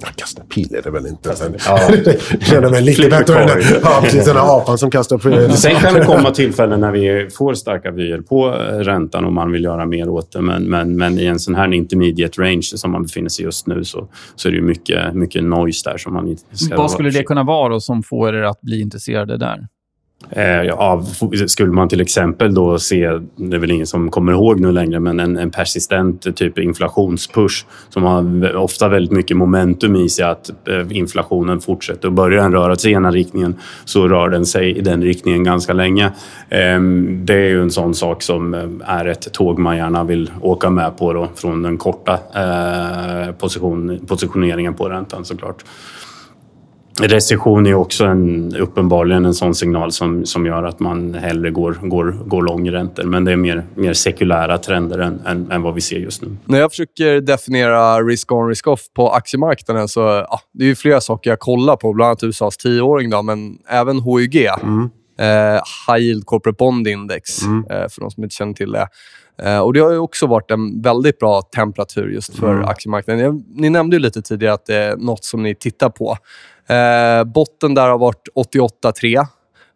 [0.01, 1.29] Ja, kasta pil är det väl inte?
[1.29, 1.77] Kasta, ja.
[2.41, 5.57] känner mig lite bättre än ja, precis, den här apan som kastar pil.
[5.57, 9.63] Sen kan det komma tillfällen när vi får starka vyer på räntan och man vill
[9.63, 10.41] göra mer åt det.
[10.41, 13.83] Men, men, men i en sån här intermediate range som man befinner sig just nu
[13.85, 15.97] så, så är det mycket, mycket noise där.
[15.97, 19.37] Som man ska Vad skulle det kunna vara då som får er att bli intresserade
[19.37, 19.67] där?
[20.29, 21.03] Eh, ja,
[21.47, 24.99] skulle man till exempel då se, det är väl ingen som kommer ihåg nu längre,
[24.99, 30.49] men en, en persistent typ inflationspush som har ofta väldigt mycket momentum i sig att
[30.49, 33.55] eh, inflationen fortsätter och börjar den röra sig i ena riktningen
[33.85, 36.11] så rör den sig i den riktningen ganska länge.
[36.49, 40.31] Ehm, det är ju en sån sak som eh, är ett tåg man gärna vill
[40.41, 42.19] åka med på då, från den korta
[43.39, 45.63] position, positioneringen på räntan såklart.
[46.99, 51.77] Recession är också en, uppenbarligen en sån signal som, som gör att man hellre går,
[51.81, 53.03] går, går långräntor.
[53.03, 56.37] Men det är mer, mer sekulära trender än, än, än, vad vi ser just nu.
[56.45, 61.29] När jag försöker definiera risk-on, risk-off på aktiemarknaden så ja, det är ju flera saker
[61.29, 61.93] jag kollar på.
[61.93, 64.47] Bland annat USAs tioåring, då, men även HYG.
[64.63, 64.89] Mm.
[65.19, 67.65] Eh, High Yield Corporate Bond Index, mm.
[67.69, 68.87] eh, för de som inte känner till det.
[69.41, 72.65] Eh, och Det har också varit en väldigt bra temperatur just för mm.
[72.65, 73.45] aktiemarknaden.
[73.47, 76.17] Ni nämnde ju lite tidigare att det är något som ni tittar på.
[76.71, 79.27] Eh, botten där har varit 88,3.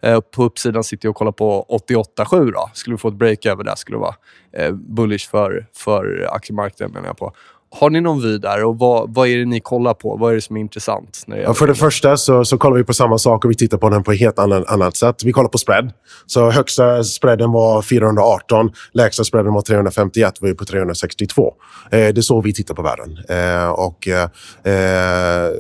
[0.02, 2.52] Eh, på uppsidan sitter jag och kollar på 88,7.
[2.74, 4.16] Skulle vi få ett break över där skulle det vara
[4.54, 7.34] eh, bullish för, för aktiemarknaden menar jag på.
[7.78, 10.18] Har ni någon vy där och vad, vad är det ni kollar på?
[10.18, 11.24] Vad är det som är intressant?
[11.28, 13.78] När ja, för det första så, så kollar vi på samma sak och vi tittar
[13.78, 15.24] på den på ett helt annat, annat sätt.
[15.24, 15.92] Vi kollar på spread.
[16.26, 21.54] Så högsta spreaden var 418, lägsta spreaden var 351, vi är på 362.
[21.92, 23.20] Eh, det är så vi tittar på världen.
[23.30, 24.30] Eh, och, eh,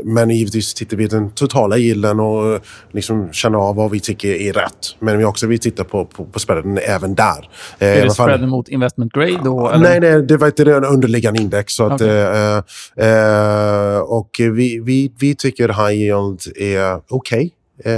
[0.03, 2.59] men givetvis tittar vi på den totala gilden och
[2.91, 4.95] liksom känner av vad vi tycker är rätt.
[4.99, 7.49] Men vi också vi tittar på, på, på spreaden även där.
[7.79, 9.39] Eh, är det spreaden mot investment grade?
[9.43, 9.89] Då, eller?
[9.89, 11.73] Nej, nej, det var inte det underliggande index.
[11.73, 12.04] Så okay.
[12.05, 12.61] Eh,
[12.97, 17.09] eh, eh, och vi, vi, vi tycker high yield är okej.
[17.09, 17.51] Okay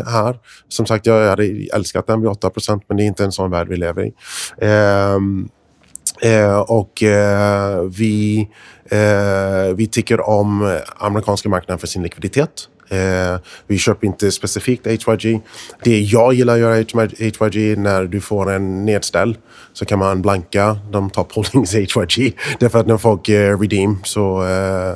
[0.06, 0.40] här.
[0.68, 3.68] Som sagt, jag hade älskat den vid 8% men det är inte en sån värld
[3.68, 4.14] vi lever i.
[4.62, 5.50] Ehm,
[6.22, 8.50] eh, och eh, vi,
[8.90, 12.70] eh, vi tycker om amerikanska marknaden för sin likviditet.
[12.90, 15.42] Eh, vi köper inte specifikt HYG.
[15.84, 16.76] Det jag gillar att göra
[17.20, 19.38] HYG när du får en nedställ
[19.74, 22.38] så kan man blanka de top holdings HYG.
[22.60, 24.96] Därför att när folk eh, redeem så, eh,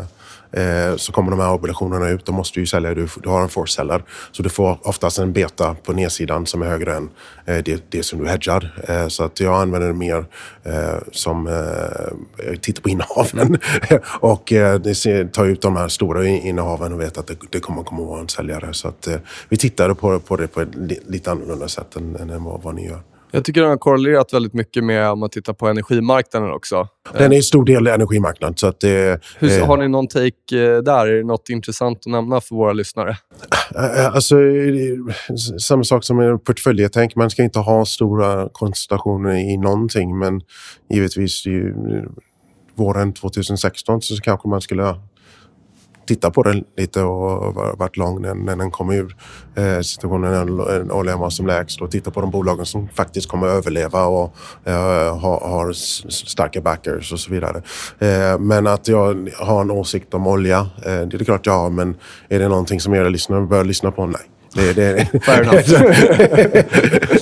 [0.51, 2.25] eh, så kommer de här obligationerna ut.
[2.25, 2.93] Då måste du ju sälja.
[2.93, 4.03] Du, du har en force seller.
[4.31, 7.09] Så du får oftast en beta på nedsidan som är högre än
[7.45, 8.83] eh, det, det som du hedgar.
[8.87, 10.25] Eh, så att jag använder det mer
[10.63, 11.53] eh, som eh,
[12.45, 13.57] Jag tittar på innehaven
[14.19, 14.81] och eh,
[15.31, 18.19] tar ut de här stora innehaven och vet att det, det kommer komma att vara
[18.19, 18.73] en säljare.
[18.73, 19.07] Så att
[19.49, 20.75] vi tittade på, på det på ett
[21.07, 23.10] lite annorlunda sätt än, än vad, vad ni gör.
[23.31, 26.87] Jag tycker den har korrelerat väldigt mycket med om man tittar på energimarknaden också.
[27.17, 28.57] Den är en stor del energimarknaden.
[28.57, 31.07] Så att det, Hur, eh, har ni någon take eh, där?
[31.07, 33.17] Är det något intressant att nämna för våra lyssnare?
[33.75, 34.35] Eh, alltså,
[35.59, 37.15] samma sak som med portföljetänk.
[37.15, 40.41] Man ska inte ha stora koncentrationer i någonting, men
[40.89, 41.73] givetvis ju,
[42.75, 44.95] våren 2016 så kanske man skulle
[46.11, 49.15] tittat på den lite och varit lång när, när den kom ur
[49.55, 53.47] eh, situationen när oljan var som lägst och tittat på de bolagen som faktiskt kommer
[53.47, 55.73] att överleva och eh, har, har
[56.11, 57.61] starka backers och så vidare.
[57.99, 61.69] Eh, men att jag har en åsikt om olja, eh, det är klart jag har,
[61.69, 61.95] men
[62.29, 64.05] är det någonting som era lyssnare bör lyssna på?
[64.05, 64.21] Nej.
[64.53, 65.07] Det, det, eh,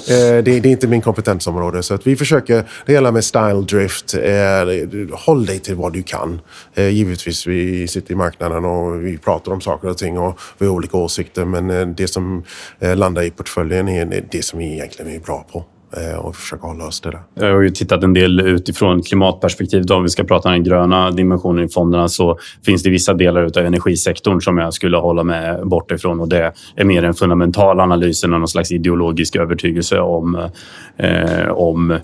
[0.07, 1.83] det, det, är inte min kompetensområde.
[1.83, 6.03] Så att vi försöker, det gäller med style drift, eh, håll dig till vad du
[6.03, 6.41] kan.
[6.75, 10.65] Eh, givetvis, vi sitter i marknaden och vi pratar om saker och ting och vi
[10.65, 11.45] har olika åsikter.
[11.45, 12.43] Men det som
[12.79, 15.65] landar i portföljen är det som vi egentligen är bra på.
[15.97, 17.19] Eh, och försöka hålla oss till det.
[17.33, 19.89] Jag har ju tittat en del utifrån klimatperspektivet.
[19.89, 23.43] Om vi ska prata om den gröna dimensionen i fonderna så finns det vissa delar
[23.43, 26.19] av energisektorn som jag skulle hålla med bort ifrån.
[26.19, 30.49] Och det är mer en fundamental analys än någon slags ideologisk övertygelse om,
[30.97, 31.99] eh, om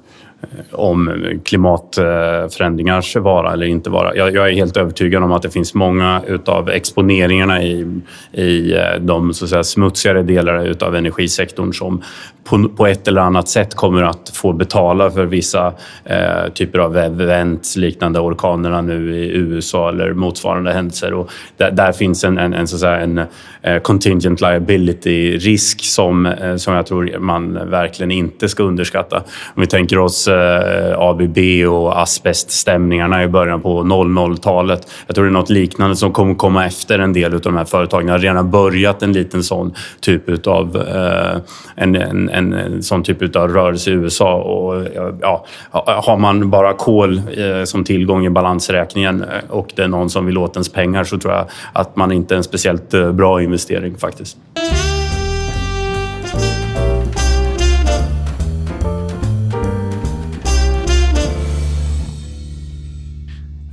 [0.72, 4.16] om klimatförändringars vara eller inte vara.
[4.16, 9.00] Jag, jag, är helt övertygad om att det finns många av exponeringarna i, i eh,
[9.00, 12.02] de så att säga, smutsigare delarna av energisektorn som
[12.46, 16.98] på, på, ett eller annat sätt kommer att få betala för vissa eh, typer av
[16.98, 21.14] events liknande orkanerna nu i USA eller motsvarande händelser.
[21.14, 23.22] Och där, där finns en, en, en, så att säga, en
[23.62, 29.18] eh, contingent liability-risk som, eh, som jag tror man verkligen inte ska underskatta.
[29.56, 31.38] Om vi tänker oss eh, ABB
[31.70, 34.88] och asbeststämningarna i början på 00-talet.
[35.08, 37.66] Jag tror det är något liknande som kommer komma efter en del av de här
[37.66, 38.06] företagen.
[38.06, 41.42] Det har redan börjat en liten sån typ av eh,
[41.76, 44.36] en, en en, en sån typ av rörelse i USA.
[44.36, 44.88] Och,
[45.22, 45.46] ja,
[45.86, 50.26] har man bara kol eh, som tillgång i balansräkningen eh, och det är någon som
[50.26, 53.42] vill åt ens pengar så tror jag att man inte är en speciellt eh, bra
[53.42, 54.38] investering faktiskt.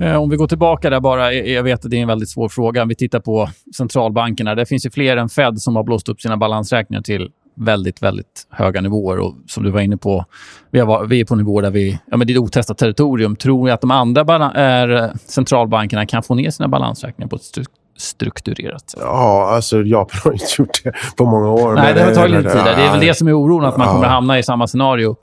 [0.03, 1.33] Om vi går tillbaka där bara.
[1.33, 2.83] Jag vet att det är en väldigt svår fråga.
[2.83, 4.55] Om vi tittar på centralbankerna.
[4.55, 8.47] Det finns ju fler än Fed som har blåst upp sina balansräkningar till väldigt, väldigt
[8.51, 9.19] höga nivåer.
[9.19, 10.25] Och som du var inne på,
[10.71, 11.99] vi, har, vi är på nivåer där vi...
[12.11, 13.37] Ja, men det är otestat territorium.
[13.37, 17.43] Tror jag att de andra är, centralbankerna kan få ner sina balansräkningar på ett
[17.99, 21.75] strukturerat Ja, alltså Japan har inte gjort det på många år.
[21.75, 22.65] Nej, det har tagit lite tid.
[22.65, 25.17] Det är väl det som är oron, att man kommer hamna i samma scenario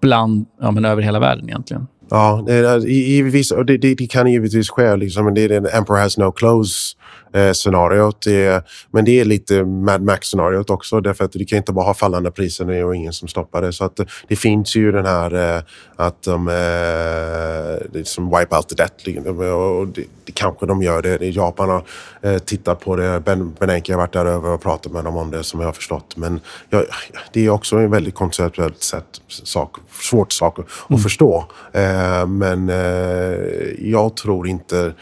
[0.00, 1.86] bland, ja, men över hela världen egentligen.
[2.12, 4.96] Ja, det, alltså, i, i vissa, det, det, det kan givetvis ske.
[4.96, 6.96] Liksom, det är en Emperor has no clothes
[7.32, 8.22] eh, scenariot.
[8.22, 11.94] Det, men det är lite Mad Max-scenariot också därför att du kan inte bara ha
[11.94, 13.72] fallande priser och ingen som stoppar det.
[13.72, 15.62] Så att det finns ju den här eh,
[15.96, 19.26] att de eh, som wipe out the debt.
[19.36, 21.26] Och det, det, kanske de gör det.
[21.26, 21.84] Japan har
[22.22, 23.20] eh, tittat på det.
[23.20, 25.72] Ben, Bernanke har varit där över och pratat med dem om det som jag har
[25.72, 26.16] förstått.
[26.16, 26.84] Men ja,
[27.32, 31.02] det är också en väldigt konceptuellt sätt, sak, svårt sak att mm.
[31.02, 31.44] förstå.
[31.72, 33.36] Eh, men eh,
[33.78, 34.94] jag tror inte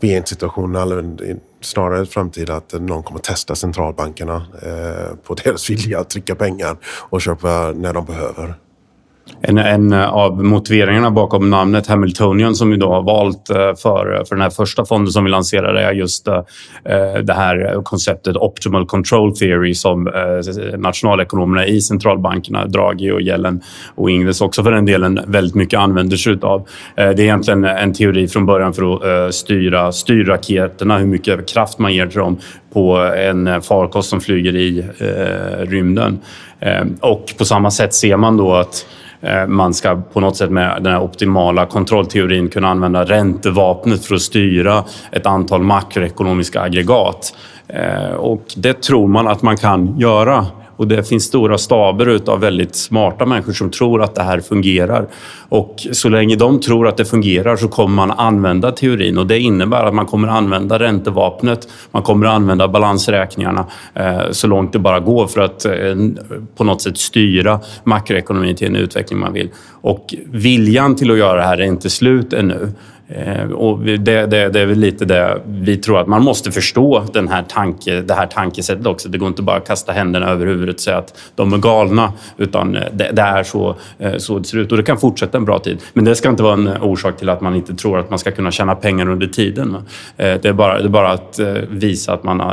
[0.00, 0.72] vi är i en situation,
[1.60, 7.20] snarare framtiden, att någon kommer testa centralbankerna eh, på deras vilja att trycka pengar och
[7.20, 8.54] köpa när de behöver.
[9.42, 14.34] En, en, av motiveringarna bakom namnet Hamiltonian som vi då har valt eh, för, för
[14.34, 16.34] den här första fonden som vi lanserade är just eh,
[16.84, 20.10] eh, det här konceptet Optimal Control Theory som
[20.76, 23.60] nationalekonomerna i centralbankerna, Draghi och Yellen
[23.94, 26.68] och Ingves också för den delen väldigt mycket använder sig utav.
[26.94, 31.94] Det är egentligen en teori från början för att styra styrraketerna, hur mycket kraft man
[31.94, 32.38] ger till dem
[32.72, 34.84] på en farkost som flyger i
[35.60, 36.18] rymden.
[37.00, 38.86] och på samma sätt ser man då att
[39.22, 44.14] Eh, man ska på något sätt med den här optimala kontrollteorin kunna använda räntevapnet för
[44.14, 47.34] att styra ett antal makroekonomiska aggregat.
[47.68, 50.46] Eh, och det tror man att man kan göra
[50.80, 55.06] och det finns stora staber av väldigt smarta människor som tror att det här fungerar.
[55.48, 59.38] Och så länge de tror att det fungerar så kommer man använda teorin och det
[59.38, 65.00] innebär att man kommer använda räntevapnet, man kommer använda balansräkningarna eh, så långt det bara
[65.00, 65.72] går för att eh,
[66.56, 69.48] på något sätt styra makroekonomin till en utveckling man vill.
[69.70, 72.72] Och viljan till att göra det här är inte slut ännu.
[73.14, 77.04] Eh, och det, det, det, är väl lite det vi tror att man måste förstå
[77.12, 79.08] den här tanke, det här tankesättet också.
[79.08, 82.12] Det går inte bara att kasta händerna över huvudet och säga att de är galna,
[82.36, 84.70] utan eh, det, det, är så, eh, så det ser ut.
[84.72, 85.78] Och det kan fortsätta en bra tid.
[85.92, 88.30] Men det ska inte vara en orsak till att man inte tror att man ska
[88.30, 89.76] kunna tjäna pengar under tiden.
[90.16, 92.52] Det är bara, det är bara att visa att man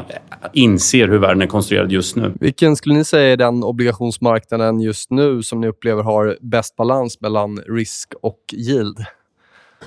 [0.53, 2.33] inser hur världen är konstruerad just nu.
[2.39, 7.21] Vilken skulle ni säga är den obligationsmarknaden just nu som ni upplever har bäst balans
[7.21, 8.97] mellan risk och yield?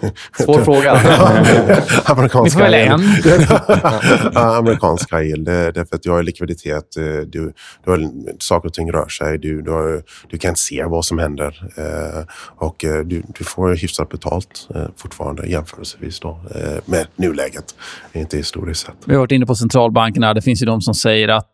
[0.44, 0.92] Svår fråga.
[2.04, 3.00] amerikansk Vi får välja en.
[4.36, 5.44] amerikansk high yield.
[5.44, 6.96] Det, det är för att jag har likviditet.
[6.96, 7.52] Eh, du,
[7.84, 9.38] du har, saker och ting rör sig.
[9.38, 11.70] Du, du, har, du kan se vad som händer.
[11.76, 12.24] Eh,
[12.56, 16.40] och eh, du, du får hyfsat betalt fortfarande jämförelsevis då,
[16.84, 17.64] med nuläget.
[18.12, 18.94] Inte historiskt sett.
[19.04, 20.34] Vi har varit inne på centralbankerna.
[20.34, 21.52] Det finns ju de som säger att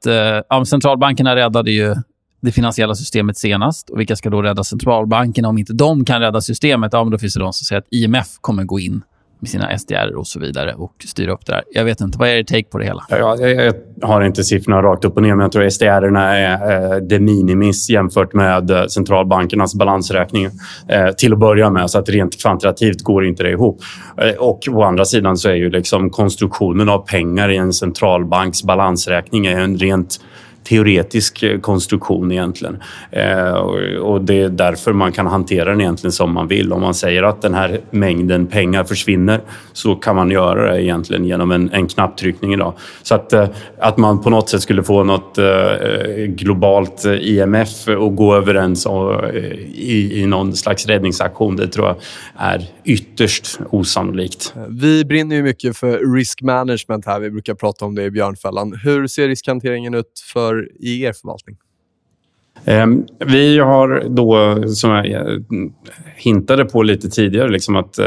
[0.48, 1.94] ja, centralbankerna räddade ju
[2.40, 3.90] det finansiella systemet senast.
[3.90, 5.48] Och vilka ska då rädda centralbankerna?
[5.48, 7.88] Om inte de kan rädda systemet, ja, men då finns det de som säger att
[7.90, 9.02] IMF kommer gå in
[9.40, 11.62] med sina SDR och så vidare och styra upp det där.
[11.72, 12.18] Jag vet inte.
[12.18, 13.04] Vad är er take på det hela?
[13.08, 16.94] Jag, jag, jag har inte siffrorna rakt upp och ner, men jag tror SDR är
[16.94, 20.44] eh, de minimis jämfört med eh, centralbankernas balansräkning
[20.88, 21.90] eh, till att börja med.
[21.90, 23.80] Så att rent kvantitativt går inte det ihop.
[24.16, 28.62] Eh, och å andra sidan så är ju liksom konstruktionen av pengar i en centralbanks
[28.62, 30.20] balansräkning är en rent
[30.68, 32.82] teoretisk eh, konstruktion egentligen.
[33.10, 33.52] Eh,
[34.00, 36.72] och det är därför man kan hantera den egentligen som man vill.
[36.72, 39.40] Om man säger att den här mängden pengar försvinner
[39.72, 42.74] så kan man göra det egentligen genom en, en knapptryckning idag.
[43.02, 43.48] Så att, eh,
[43.78, 45.38] att man på något sätt skulle få något
[46.28, 48.86] globalt IMF och gå överens
[49.74, 51.96] i, i någon slags räddningsaktion, det tror jag
[52.36, 54.54] är ytterst osannolikt.
[54.68, 57.20] Vi brinner ju mycket för risk management här.
[57.20, 58.80] Vi brukar prata om det i Björnfällan.
[58.84, 61.56] Hur ser riskhanteringen ut för gör i er förvaltning?
[62.64, 65.38] Ehm, vi har då, som jag eh,
[66.16, 68.06] hintade på lite tidigare, liksom att eh,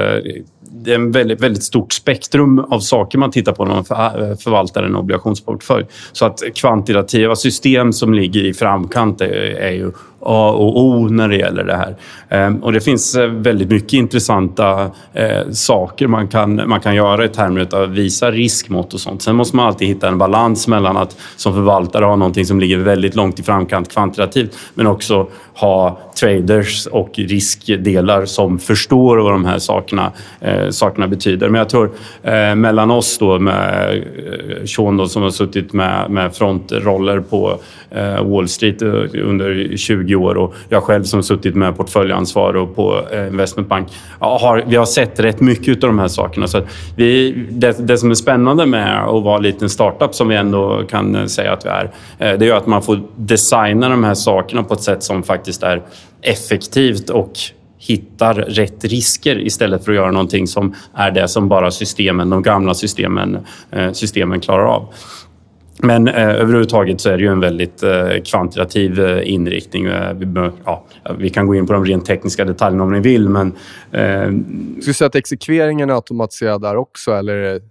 [0.71, 4.37] det är en väldigt, väldigt stort spektrum av saker man tittar på när man eh,
[4.37, 5.85] förvaltar en obligationsportfölj.
[6.11, 11.35] Så att kvantitativa system som ligger i framkant är ju A och O när det
[11.35, 11.95] gäller det här.
[12.29, 17.25] Ehm, och det finns eh, väldigt mycket intressanta eh, saker man kan, man kan göra
[17.25, 19.21] i termer av att visa riskmått och sånt.
[19.21, 22.77] Sen måste man alltid hitta en balans mellan att som förvaltare ha någonting som ligger
[22.77, 29.45] väldigt långt i framkant kvantitativt men också ha traders och riskdelar som förstår vad de
[29.45, 31.49] här sakerna, eh, sakerna betyder.
[31.49, 31.91] Men jag tror
[32.23, 37.59] eh, mellan oss då med eh, Sean då, som har suttit med, med frontroller på
[37.89, 38.89] eh, Wall Street eh,
[39.23, 43.87] under 20 20 år och jag själv som suttit med portföljansvar och på eh, investmentbank.
[44.19, 46.47] Har, vi har sett rätt mycket av de här sakerna.
[46.47, 46.61] Så
[46.95, 50.83] vi, det, det, som är spännande med att vara en liten startup som vi ändå
[50.89, 54.13] kan eh, säga att vi är, eh, det är att man får designa de här
[54.13, 55.81] sakerna på ett sätt som faktiskt är
[56.21, 57.31] effektivt och
[57.81, 62.41] hittar rätt risker istället för att göra någonting som är det som bara systemen, de
[62.41, 63.37] gamla systemen,
[63.93, 64.93] systemen klarar av.
[65.81, 69.85] Men eh, överhuvudtaget så är det ju en väldigt eh, kvantitativ eh, inriktning.
[69.85, 70.85] Eh, vi, bör, ja,
[71.17, 73.47] vi kan gå in på de rent tekniska detaljerna om ni vill, men...
[73.91, 74.25] Eh...
[74.25, 77.61] Skulle du säga att exekveringen är automatiserad där också, eller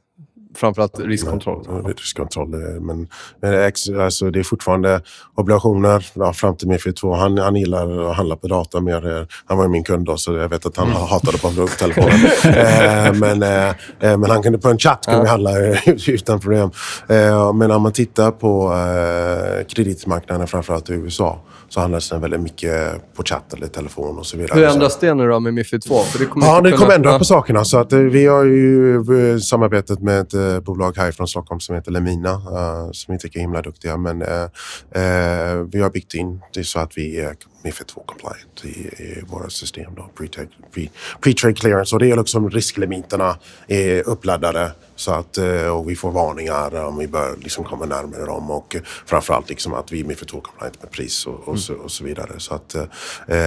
[0.54, 1.64] framförallt riskkontroll.
[1.68, 2.48] Ja, riskkontroll.
[2.80, 3.08] Men,
[3.40, 5.00] men alltså, det är fortfarande
[5.34, 7.14] obligationer ja, fram till Mifid 2.
[7.14, 9.26] Han, han gillar att handla på data mer.
[9.46, 11.02] Han var min kund då, så jag vet att han mm.
[11.02, 12.10] hatade på telefonen.
[12.44, 13.68] eh, men, eh,
[14.00, 15.30] eh, men han kunde på en chatt kunde ja.
[15.30, 15.50] handla
[16.06, 16.70] utan problem.
[17.08, 22.40] Eh, men om man tittar på eh, kreditmarknaden, framförallt i USA, så handlas den väldigt
[22.40, 24.60] mycket på chatt eller telefon och så vidare.
[24.60, 25.98] Hur ändras det nu då med Mifid 2?
[25.98, 27.64] För det kommer ja, det kommer ändra på sakerna.
[27.64, 31.60] Så att, eh, vi har ju eh, samarbetet med ett uh, bolag här från Stockholm
[31.60, 32.42] som heter Lemina,
[32.92, 33.96] som inte är himla duktiga.
[33.96, 34.18] Men
[35.70, 38.68] vi har byggt in det så att vi är Mifid 2 compliant i,
[39.02, 39.92] i våra system.
[40.18, 40.88] Pre-trade pre,
[41.34, 41.96] pre clearance.
[41.96, 43.36] Och det är liksom risklimiterna
[43.68, 48.26] är uppladdade så att, eh, och vi får varningar om vi bör liksom komma närmare
[48.26, 48.50] dem.
[48.50, 51.58] Och framförallt liksom att vi är mer för compliant med pris och, och, mm.
[51.58, 52.32] så, och så, vidare.
[52.38, 52.74] Så att,
[53.28, 53.38] eh,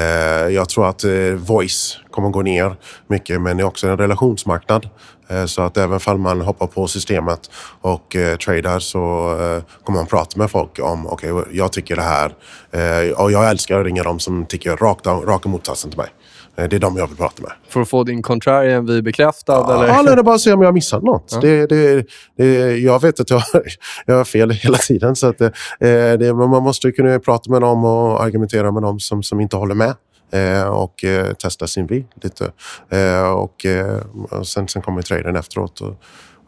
[0.54, 2.76] jag tror att eh, voice kommer gå ner
[3.08, 4.90] mycket men det är också en relationsmarknad.
[5.28, 7.50] Eh, så att även om man hoppar på systemet
[7.82, 9.00] och eh, tradar så
[9.42, 12.36] eh, kommer man prata med folk om okej, okay, jag tycker det här.
[12.71, 16.10] Eh, och jag älskar att ringa dem som tycker rakt, raka motsatsen till mig.
[16.56, 17.52] Eh, det är de jag vill prata med.
[17.69, 19.54] För att få din contrarian vi bekräftad?
[19.54, 20.10] Ja, eller?
[20.10, 21.29] Ja, det bara att se om jag har missat något.
[21.31, 21.39] Ja.
[21.39, 22.06] Det, det,
[22.37, 23.43] det, jag vet att jag,
[24.06, 25.15] jag har fel hela tiden.
[25.15, 25.37] Så att,
[26.19, 29.75] det, man måste kunna prata med dem och argumentera med dem som, som inte håller
[29.75, 29.95] med.
[30.31, 32.52] Eh, och eh, testa sin bil lite.
[32.89, 33.65] Eh, och,
[34.29, 35.95] och sen, sen kommer traden efteråt och,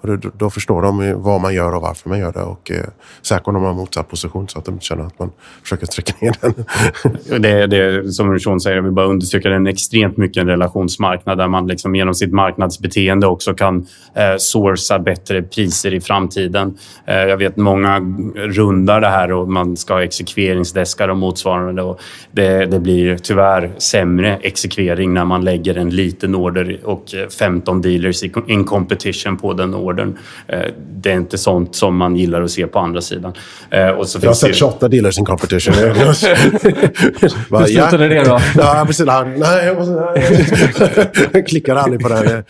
[0.04, 2.42] och då, då förstår de vad man gör och varför man gör det.
[2.42, 2.78] Och eh,
[3.22, 5.32] särskilt om de har motsatt position så att de inte känner att man
[5.62, 7.42] försöker trycka ner den.
[7.42, 11.38] det, det, som Sean säger, jag vill bara understryka, det är extremt mycket en relationsmarknad
[11.38, 16.78] där man liksom genom sitt marknadsbeteende också kan eh, sourca bättre priser i framtiden.
[17.06, 18.00] Eh, jag vet många
[18.36, 21.82] rundar det här och man ska ha exekveringsdeskar och motsvarande.
[21.82, 22.00] Och
[22.32, 27.82] det, det blir tyvärr sämre exekvering när man lägger en liten order och eh, 15
[27.82, 29.93] dealers in competition på den ordern.
[30.00, 30.60] Eh,
[31.04, 33.34] det är inte sånt som man gillar att se på andra sidan.
[33.70, 35.74] Eh, och så jag har sett 28 dealers in competition.
[37.50, 38.40] Hur slutade det då?
[38.58, 39.06] Ja, precis.
[39.06, 39.94] Nej, jag, måste,
[41.34, 42.44] jag klickar aldrig på det här.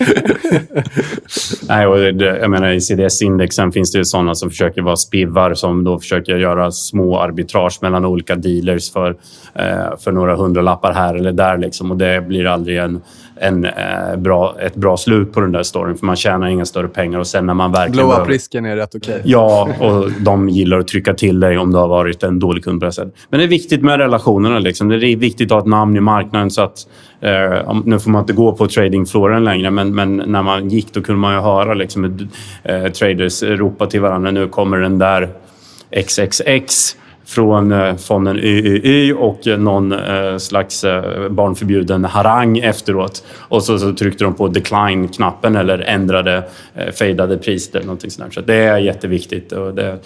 [1.68, 5.54] Nej, och det, jag menar, I CDS-indexen finns det ju sådana som försöker vara spivvar
[5.54, 9.10] som då försöker göra små arbitrage mellan olika dealers för,
[9.56, 11.58] eh, för några hundralappar här eller där.
[11.58, 11.92] Liksom.
[11.92, 13.02] Och det blir aldrig en
[13.44, 15.98] en, eh, bra, ett bra slut på den där storyn.
[15.98, 17.20] För man tjänar inga större pengar.
[17.20, 18.08] Och sen när man verkligen...
[18.08, 19.16] Blow-up-risken är rätt okej.
[19.16, 19.32] Okay.
[19.32, 22.80] Ja, och de gillar att trycka till dig om du har varit en dålig kund
[22.80, 23.14] på det sättet.
[23.30, 24.60] Men det är viktigt med relationerna.
[24.60, 24.90] Liksom.
[24.90, 26.52] Det är viktigt att ha ett namn i marknaden.
[26.52, 26.78] så att
[27.22, 31.02] eh, Nu får man inte gå på tradingfloren längre, men, men när man gick då
[31.02, 32.30] kunde man ju höra liksom,
[32.64, 34.32] eh, traders ropa till varandra.
[34.32, 35.30] Nu kommer den där
[35.92, 36.96] XXX
[37.26, 40.86] från eh, fonden YYY och eh, någon eh, slags
[41.30, 43.24] barnförbjuden harang efteråt.
[43.38, 46.44] Och så, så tryckte de på decline-knappen eller ändrade,
[47.00, 48.34] fejdade priset eller någonting sånt.
[48.34, 50.00] Så det är jätteviktigt och det,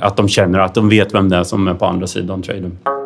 [0.00, 2.99] att de känner att de vet vem det är som är på andra sidan traden.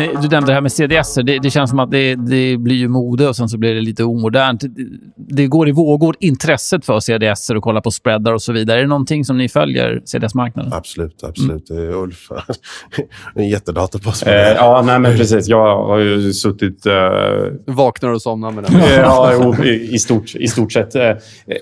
[0.00, 1.14] Du nämnde det här med CDS.
[1.14, 3.80] Det, det känns som att det, det, blir ju mode och sen så blir det
[3.80, 4.60] lite omodernt.
[4.60, 4.68] Det,
[5.16, 8.78] det går i vågor, intresset för CDS och kolla på spreadar och så vidare.
[8.78, 10.72] Är det någonting som ni följer, CDS-marknaden?
[10.72, 11.70] Absolut, absolut.
[11.70, 11.94] Mm.
[11.94, 12.28] Ulf,
[13.34, 15.48] en jättedator på eh, Ja, nej men precis.
[15.48, 16.86] Jag har ju suttit...
[16.86, 16.92] Uh...
[17.74, 18.80] Vaknar och somnar med den.
[18.96, 20.94] ja, i, i, stort, i stort sett.
[20.94, 21.12] Eh,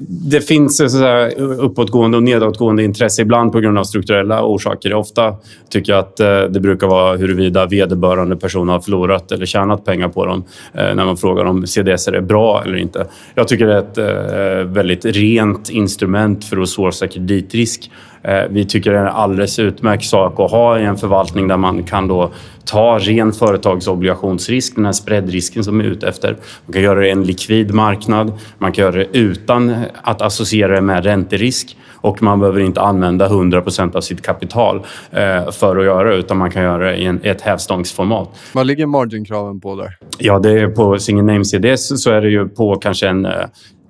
[0.08, 4.94] det finns så uppåtgående och nedåtgående intresse ibland på grund av strukturella orsaker.
[4.94, 5.34] Ofta
[5.70, 6.16] tycker jag att
[6.52, 10.44] det brukar vara huruvida vederbörande vederbörande person har förlorat eller tjänat pengar på dem
[10.74, 13.06] eh, när man frågar om CDS är bra eller inte.
[13.34, 17.90] Jag tycker det är ett eh, väldigt rent instrument för att sourca kreditrisk.
[18.22, 21.56] Eh, vi tycker det är en alldeles utmärkt sak att ha i en förvaltning där
[21.56, 22.30] man kan då
[22.64, 26.36] ta ren företagsobligationsrisk, den här spreadrisken som är ute efter.
[26.66, 30.74] Man kan göra det i en likvid marknad, man kan göra det utan att associera
[30.74, 34.76] det med ränterisk och man behöver inte använda 100% av sitt kapital
[35.10, 38.28] eh, för att göra det utan man kan göra det i, ett hävstångsformat.
[38.52, 39.96] Vad ligger marginkraven på där?
[40.18, 43.26] Ja, det är på single name CDS så är det ju på kanske en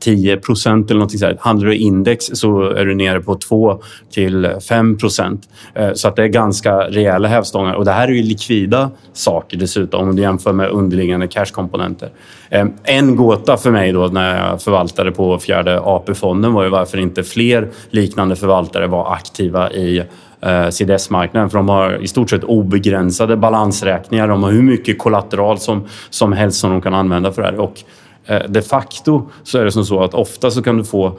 [0.03, 1.37] 10 procent eller någonting sådär.
[1.41, 5.49] Handlar du index så är du nere på 2 till 5 procent.
[5.75, 7.75] Eh, så att det är ganska rejäla hävstångar.
[7.75, 12.11] Och det här är ju likvida saker dessutom om du jämför med underliggande cashkomponenter.
[12.51, 16.99] Eh, en gåta för mig då när jag förvaltade på fjärde AP-fonden var ju varför
[16.99, 20.03] inte fler liknande förvaltare var aktiva i
[20.41, 21.51] eh, CDS-marknaden.
[21.51, 24.29] För de har i stort sett obegränsade balansräkningar.
[24.29, 27.61] De har hur mycket kollateral som, som helst som de kan använda för det här.
[27.61, 27.83] Och
[28.27, 31.19] Eh, de facto så är det som så att ofta så kan du få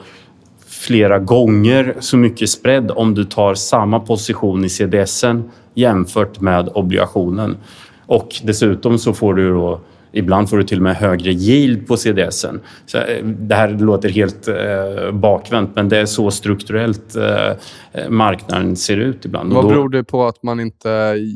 [0.68, 7.58] flera gånger så mycket spread om du tar samma position i CDSen jämfört med obligationen.
[8.06, 9.80] Och dessutom så får du då
[10.14, 12.60] Ibland får du till och med högre yield på CDSen.
[12.86, 18.76] Så eh, det här låter helt eh, bakvänt, men det är så strukturellt eh, marknaden
[18.76, 19.54] ser ut ibland.
[19.54, 20.90] Vad beror det på att man inte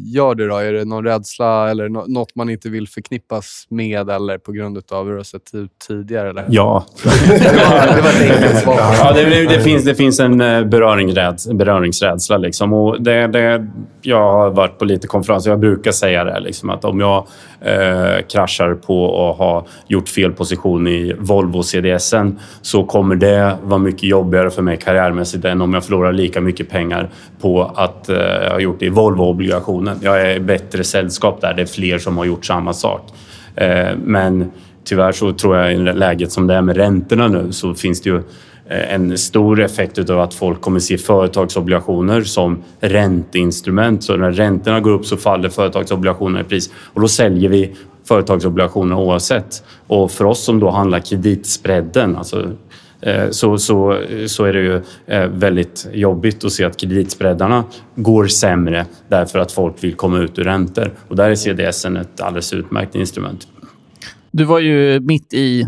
[0.05, 0.47] gör det?
[0.47, 0.57] då?
[0.57, 5.05] Är det någon rädsla eller något man inte vill förknippas med eller på grund av
[5.05, 6.30] hur det har sett ut tidigare?
[6.30, 6.45] Eller?
[6.49, 6.86] Ja.
[7.03, 8.78] det var, ett enkelt svar.
[8.78, 11.53] Ja, det, det, finns, det finns en eh, beröringsrädsla.
[11.53, 12.73] beröringsrädsla liksom.
[12.73, 13.67] och det, det,
[14.01, 15.49] jag har varit på lite konferenser.
[15.49, 17.28] Jag brukar säga det, liksom, att om jag
[17.61, 23.80] eh, kraschar på att ha gjort fel position i Volvo CDSen så kommer det vara
[23.80, 27.09] mycket jobbigare för mig karriärmässigt än om jag förlorar lika mycket pengar
[27.41, 29.99] på att eh, jag har gjort det i Volvo-obligationen.
[30.01, 31.53] Jag är i bättre sällskap där.
[31.53, 33.13] Det är fler som har gjort samma sak.
[33.55, 34.51] Eh, men
[34.84, 38.09] tyvärr så tror jag i läget som det är med räntorna nu så finns det
[38.09, 38.18] ju
[38.70, 44.03] eh, en stor effekt av att folk kommer se företagsobligationer som ränteinstrument.
[44.03, 47.76] Så när räntorna går upp så faller företagsobligationer i pris och då säljer vi
[48.08, 49.64] företagsobligationer oavsett.
[49.88, 52.51] Och för oss som då handlar kreditspreaden, alltså
[53.01, 57.64] eh, så, så, så är det ju eh, väldigt jobbigt att se att kreditspreadarna
[57.95, 60.93] går sämre därför att folk vill komma ut ur räntor.
[61.08, 63.47] Och där är CDS ett alldeles utmärkt instrument.
[64.32, 65.66] Du var ju mitt i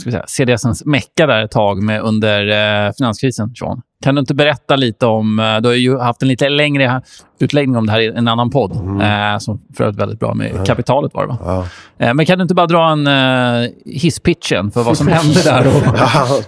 [0.00, 2.48] ska säga, CDSens mecka där ett tag med under
[2.86, 3.82] eh, finanskrisen, Sean.
[4.06, 5.38] Kan du inte berätta lite om...
[5.38, 7.02] Eh, du har ju haft en lite längre
[7.38, 8.72] utläggning om det här i en annan podd.
[9.02, 11.38] Eh, som för övrigt väldigt bra med kapitalet var det, va?
[11.44, 12.06] Ja.
[12.06, 15.66] Eh, men kan du inte bara dra en eh, hisspitchen för vad som hände där
[15.66, 15.82] och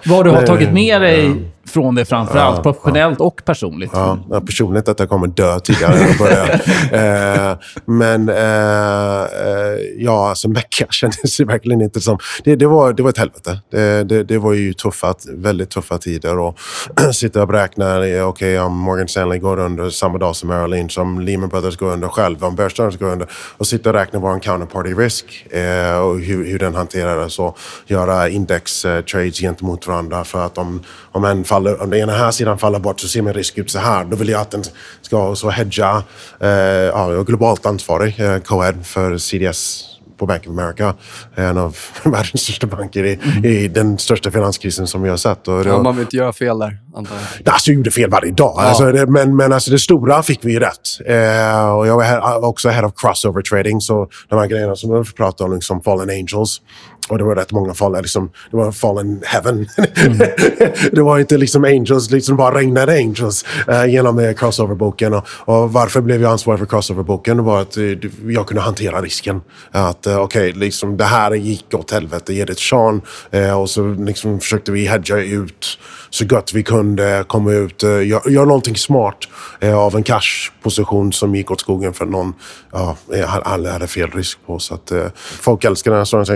[0.07, 1.35] vad du har tagit med dig
[1.69, 3.91] från det framför allt, professionellt och personligt?
[3.93, 6.45] Ja, ja, personligt att jag kommer dö tidigare än att börja.
[7.53, 12.19] eh, men eh, eh, ja, alltså Mecka kändes ju verkligen inte som...
[12.45, 13.59] Det, det, var, det var ett helvete.
[13.71, 16.39] Det, det, det var ju tuffa, väldigt tuffa tider.
[16.39, 16.59] Och
[17.13, 20.99] sitta och räkna, eh, okej om Morgan Stanley går under samma dag som Merrill Lynch,
[20.99, 23.29] om Lehman Brothers går under själv, om Bear Stearns går under.
[23.57, 28.29] Och sitta och räkna vår counterparty risk eh, och hur, hur den hanterades och göra
[28.29, 30.25] index eh, trades gentemot varandra.
[30.25, 30.83] För att om,
[31.13, 33.71] om, en faller, om den ena här sidan faller bort så ser min risk ut
[33.71, 34.05] så här.
[34.05, 34.63] Då vill jag att den
[35.03, 36.03] ska så hedga.
[36.41, 39.85] Eh, ja, jag är globalt ansvarig, eh, Co-Ed, för CDS
[40.19, 40.95] på Bank of America.
[41.35, 45.49] En av världens största banker i, i den största finanskrisen som vi har sett.
[45.49, 47.53] Och Ja, man vill inte göra fel där, antar jag.
[47.53, 48.55] Alltså, jag gjorde fel varje dag.
[48.59, 51.01] Alltså, det, men men alltså, det stora fick vi ju rätt.
[51.07, 53.81] Eh, och jag var här, också head of crossover trading.
[53.81, 56.61] Så de här grejerna som vi pratade om, liksom fallen angels.
[57.09, 58.03] Och det var rätt många fallen.
[58.03, 59.69] Liksom, det var fallen heaven.
[60.93, 65.15] det var inte liksom angels, liksom bara regnade angels eh, genom eh, crossover-boken.
[65.15, 67.37] Och, och varför blev jag ansvarig för crossover-boken?
[67.37, 67.85] Det var att eh,
[68.27, 69.41] jag kunde hantera risken.
[69.71, 72.35] Att eh, okej, liksom, det här gick åt helvete.
[72.35, 73.03] Ge det ett chans.
[73.31, 75.79] Eh, och så liksom, försökte vi hedga ut
[76.11, 79.19] så gott vi kunde komma ut, eh, göra gör någonting smart
[79.61, 82.35] eh, av en cash-position som gick åt skogen för någon
[82.73, 84.59] ja, eh, alla hade fel risk på.
[84.59, 86.27] Så att, folk älskar den här storyn.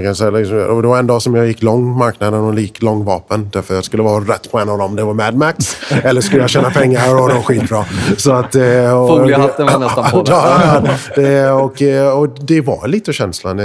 [0.69, 3.49] Och det var en dag som jag gick lång marknaden och gick lång vapen.
[3.53, 4.97] Därför jag skulle vara rätt på en av dem.
[4.97, 5.77] Det var Mad Max.
[6.05, 7.85] Eller skulle jag tjäna pengar och var skitbra.
[8.17, 10.23] Så att, eh, och, Foliehatten var nästan på
[11.21, 13.65] det, och, eh, och det var lite känslan eh,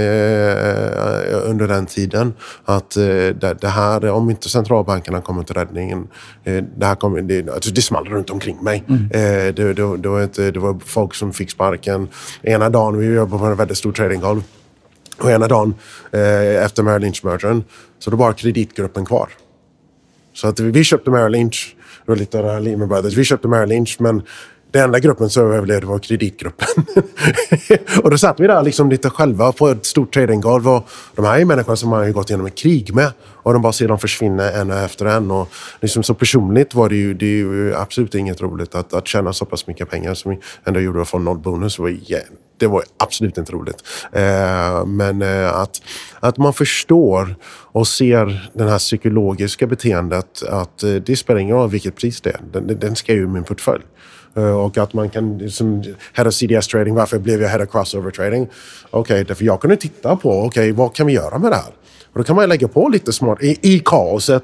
[1.50, 2.34] under den tiden.
[2.66, 2.92] Att
[3.60, 6.08] det, här, om inte centralbankerna kommer till räddningen,
[6.78, 8.84] det här kommer, det, alltså det small runt omkring mig.
[9.12, 12.08] Eh, det, det, det, var inte, det var folk som fick sparken.
[12.44, 14.42] Ena dagen, vi jobbade på en väldigt stor tradinggolv.
[15.20, 15.76] Och ena dagen
[16.12, 17.64] eh, efter Merrill Lynch-mergern
[18.00, 19.30] så då var kreditgruppen kvar.
[20.34, 23.14] Så att vi, vi köpte Merrill Lynch, det var lite av det här Lehman Brothers.
[23.14, 24.22] Vi köpte Merrill Lynch, men
[24.72, 26.68] den enda gruppen som överlevde var kreditgruppen.
[28.04, 30.68] och då satt vi där liksom lite själva på ett stort tradinggolv.
[30.70, 33.12] Och de här är människor som man har gått igenom ett krig med.
[33.24, 35.32] Och de bara ser dem försvinna en efter en.
[35.32, 35.50] Och
[35.82, 39.34] liksom så personligt var det ju, det är ju absolut inget roligt att, att tjäna
[39.34, 41.80] så pass mycket pengar som vi ändå gjorde och få noll bonus.
[41.80, 42.24] Var yeah,
[42.58, 43.84] det var absolut inte roligt.
[44.12, 45.82] Eh, men eh, att,
[46.20, 47.36] att man förstår
[47.72, 52.30] och ser det här psykologiska beteendet att eh, det spelar ingen roll vilket pris det
[52.30, 52.40] är.
[52.52, 53.84] Den, den ska ju i min portfölj.
[54.38, 55.84] Eh, Och att man kan, som
[56.14, 58.48] head of CDS trading, varför blev jag head of crossover trading?
[58.90, 61.74] Okej, därför jag kunde titta på, okej, vad kan vi göra med det här?
[62.14, 64.44] Och då kan man lägga på lite smart, i, i kaoset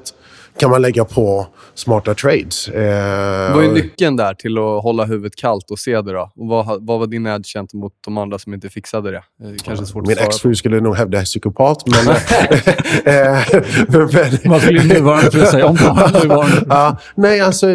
[0.60, 2.68] kan man lägga på smarta trades.
[2.68, 6.32] Eh, Vad är nyckeln där till att hålla huvudet kallt och se det då?
[6.36, 9.16] Och vad, vad var din edge gentemot de andra som inte fixade det?
[9.16, 12.14] Eh, kanske svårt Min exfru skulle nog hävda att jag är psykopat, men...
[13.14, 13.38] eh,
[13.88, 14.08] men,
[14.42, 16.64] men Vad skulle din nuvarande fru säga om det?
[16.68, 17.66] Ja, nej, alltså...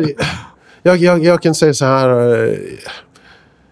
[0.84, 2.10] Jag, jag, jag kan säga så här.
[2.48, 2.58] Eh,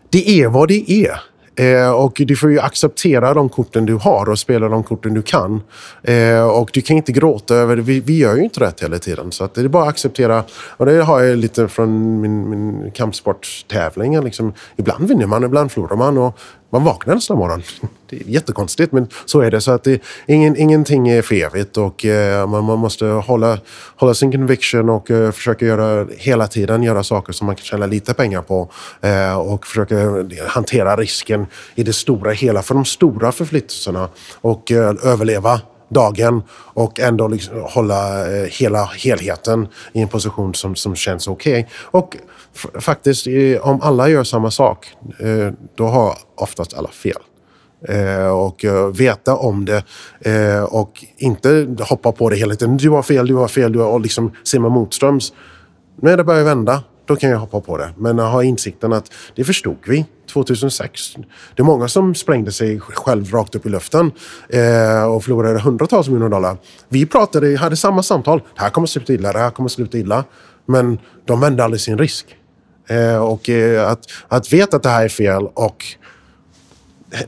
[0.10, 1.20] det är vad det är.
[1.60, 5.22] Eh, och du får ju acceptera de korten du har och spela de korten du
[5.22, 5.62] kan.
[6.04, 7.82] Eh, och du kan inte gråta över det.
[7.82, 9.32] Vi, vi gör ju inte rätt hela tiden.
[9.32, 10.44] Så att det är bara att acceptera.
[10.52, 14.24] Och det har jag lite från min, min kampsportstävling.
[14.24, 16.18] Liksom, ibland vinner man, ibland förlorar man.
[16.18, 16.40] Och
[16.70, 17.64] man vaknar nästa morgon.
[18.10, 19.62] Det är jättekonstigt, men så är det.
[19.62, 23.60] Så att det, ingen, ingenting är för evigt och eh, man, man måste hålla,
[23.96, 27.86] hålla sin conviction och eh, försöka göra, hela tiden göra saker som man kan tjäna
[27.86, 28.70] lite pengar på
[29.02, 31.46] eh, och försöka eh, hantera risken
[31.76, 34.10] i det stora hela för de stora förflyttelserna
[34.42, 40.76] och eh, överleva dagen och ändå liksom hålla eh, hela helheten i en position som,
[40.76, 41.68] som känns okej.
[41.84, 42.18] Och
[42.80, 43.28] faktiskt,
[43.62, 44.88] om alla gör samma sak,
[45.20, 47.22] eh, då har oftast alla fel.
[47.88, 49.84] Eh, och veta om det
[50.70, 52.78] och inte hoppa på det hela tiden.
[52.78, 55.34] Du har fel, du har fel, du har och liksom simma motströms.
[56.02, 57.90] När det börjar vända, då kan jag hoppa på det.
[57.98, 61.16] Men ha insikten att det förstod vi 2006.
[61.56, 64.12] Det är många som sprängde sig själv rakt upp i luften
[64.50, 66.58] eh, och förlorade hundratals miljoner dollar.
[66.90, 68.42] Vi pratade, hade samma samtal.
[68.56, 70.24] Det här kommer sluta illa, det här kommer sluta illa.
[70.66, 72.26] Men de vände aldrig sin risk.
[72.90, 75.86] Eh, och eh, att, att veta att det här är fel och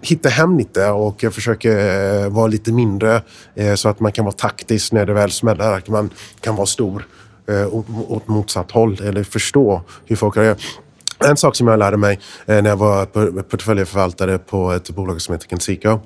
[0.01, 3.21] hitta hem lite och försöka eh, vara lite mindre
[3.55, 5.77] eh, så att man kan vara taktisk när det väl smäller.
[5.77, 6.09] Att man
[6.41, 7.07] kan vara stor
[7.49, 10.57] eh, åt, åt motsatt håll eller förstå hur folk reagerar.
[11.27, 15.21] En sak som jag lärde mig eh, när jag var eh, portföljförvaltare på ett bolag
[15.21, 15.99] som heter Kensico.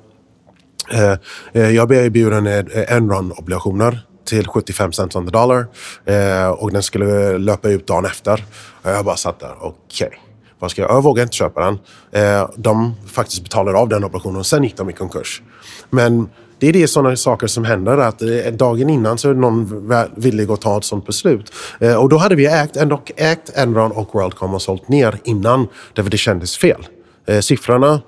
[0.92, 1.12] Eh,
[1.52, 5.66] eh jag blev erbjuden eh, Enron-obligationer till 75 cent on the dollar.
[6.04, 8.44] Eh, och den skulle löpa ut dagen efter.
[8.82, 10.10] Och jag bara satt där, okej.
[10.58, 11.78] Vad ska jag, jag vågar inte köpa den.
[12.12, 15.42] Eh, de faktiskt betalade av den operationen och sen gick de i konkurs.
[15.90, 16.28] Men
[16.58, 17.98] det är det sådana saker som händer.
[17.98, 21.52] Att eh, dagen innan så är någon villig att ta ett sådant beslut.
[21.80, 22.76] Eh, och då hade vi ägt,
[23.16, 25.68] ägt Enron och WorldCom och sålt ner innan.
[25.92, 26.86] Därför det kändes fel.
[27.26, 28.02] Eh, siffrorna,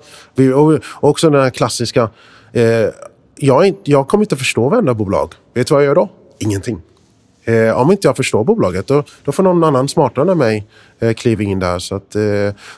[0.55, 2.09] och också den här klassiska.
[3.35, 5.33] Jag, jag kommer inte förstå varenda bolag.
[5.53, 6.09] Vet du vad jag gör då?
[6.39, 6.81] Ingenting.
[7.47, 10.67] Eh, om inte jag förstår bolaget, då, då får någon annan smartare än mig
[10.99, 11.79] eh, kliva in där.
[11.79, 12.21] Så, att, eh,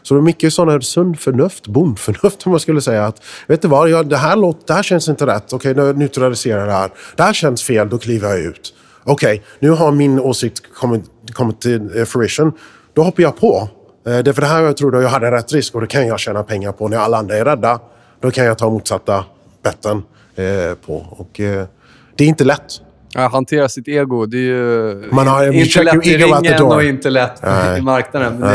[0.04, 3.06] så det är mycket sådana sund förnuft, bondförnuft om man skulle säga.
[3.06, 5.54] att Vet du vad, jag, det, här låt, det här känns inte rätt.
[5.54, 6.92] Okej, okay, nu neutraliserar det här.
[7.16, 8.74] Det här känns fel, då kliver jag ut.
[9.04, 11.04] Okej, okay, nu har min åsikt kommit,
[11.34, 12.52] kommit till eh, fruition.
[12.94, 13.70] Då hoppar jag på.
[14.08, 16.08] Eh, det är för det här jag trodde jag hade rätt risk och det kan
[16.08, 16.88] jag tjäna pengar på.
[16.88, 17.80] När alla andra är rädda,
[18.20, 19.26] då kan jag ta motsatta
[19.64, 20.04] betten
[20.36, 21.06] eh, på.
[21.12, 21.66] Och, eh,
[22.16, 22.82] det är inte lätt.
[23.14, 24.26] Ja, hantera sitt ego.
[24.26, 27.80] Det är ju man har, inte lätt i ringen och inte lätt Nej.
[27.80, 28.40] i marknaden.
[28.40, 28.50] Men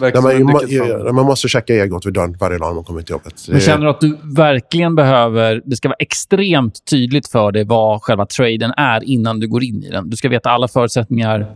[0.00, 3.02] det är Nej, man, man, måste checka egot vid dörren varje dag när man kommer
[3.02, 3.34] till jobbet.
[3.48, 5.62] Men känner du att du verkligen behöver...
[5.64, 9.84] Det ska vara extremt tydligt för dig vad själva traden är innan du går in
[9.84, 10.10] i den.
[10.10, 11.46] Du ska veta alla förutsättningar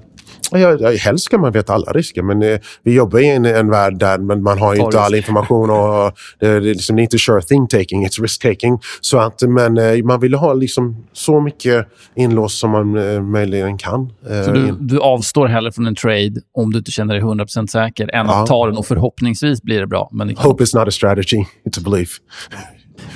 [0.50, 3.98] Ja, helst ska man veta alla risker, men eh, vi jobbar i en, en värld
[3.98, 5.70] där man, har inte all information.
[5.70, 8.78] och Det är liksom inte sure thing taking, it's risk taking.
[9.00, 13.78] Så att, men eh, man vill ha liksom så mycket inlåst som man eh, möjligen
[13.78, 14.12] kan.
[14.30, 17.66] Eh, så du, du, avstår hellre från en trade om du inte känner dig 100%
[17.66, 18.42] säker än ja.
[18.42, 20.08] att ta den och förhoppningsvis blir det bra.
[20.12, 22.18] Men det Hope is not a strategy, it's a belief.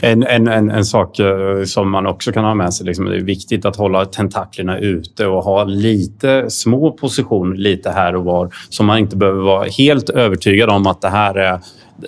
[0.00, 3.16] En, en, en, en, sak eh, som man också kan ha med sig, liksom, det
[3.16, 8.50] är viktigt att hålla tentaklerna ute och ha lite små positioner lite här och var
[8.68, 11.60] så man inte behöver vara helt övertygad om att det här är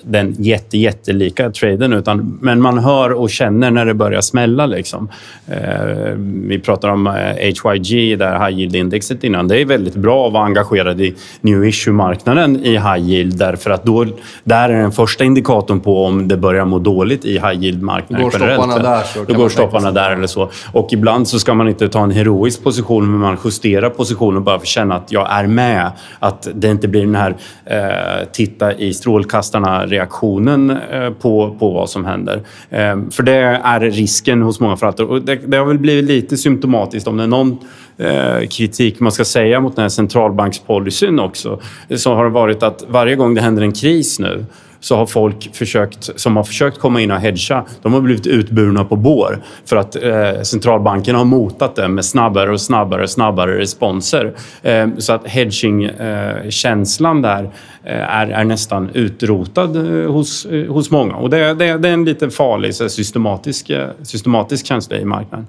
[0.02, 1.92] den jätte, jättelika traden.
[1.92, 4.66] Utan, men man hör och känner när det börjar smälla.
[4.66, 5.08] Liksom.
[5.46, 9.48] Eh, vi pratar om eh, HYG, där high yield-indexet innan.
[9.48, 13.84] Det är väldigt bra att vara engagerad i new issue-marknaden i high yield därför att
[13.84, 14.06] då,
[14.44, 18.30] där är den första indikatorn på om det börjar må dåligt i high yield-marknaden Går
[18.30, 20.50] stopparna där så Då går stopparna där eller så.
[20.72, 24.58] Och ibland så ska man inte ta en heroisk position, men man justerar positionen bara
[24.58, 25.90] för att känna att jag är med.
[26.18, 31.90] Att det inte blir den här eh, titta i strålkastarna reaktionen eh, på, på vad
[31.90, 32.42] som händer.
[32.70, 35.06] Ehm, för det är risken hos många förvaltare.
[35.06, 37.58] Och det, det har väl blivit lite symptomatiskt om det är någon
[37.98, 41.60] eh, kritik man ska säga mot den här centralbankspolicyn också,
[41.96, 44.44] så har det varit att varje gång det händer en kris nu
[44.80, 48.84] så har folk försökt, som har försökt komma in och hedga, de har blivit utburna
[48.84, 54.34] på bår för att eh, centralbanken har motat det med snabbare och snabbare snabbare responser.
[54.62, 57.50] Eh, så att hedging-känslan eh, där
[57.88, 61.14] Eh, är, är, nästan utrotad eh, hos, eh, hos många.
[61.14, 63.70] Och det, det, det, är en lite farlig så systematisk,
[64.02, 65.46] systematisk känsla i marknaden.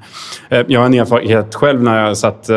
[0.67, 2.49] jag har en erfarenhet själv när jag satt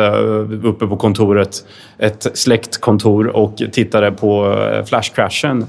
[0.63, 1.55] uppe på kontoret,
[1.97, 4.55] ett släktkontor och tittade på
[4.85, 5.65] flashcrashen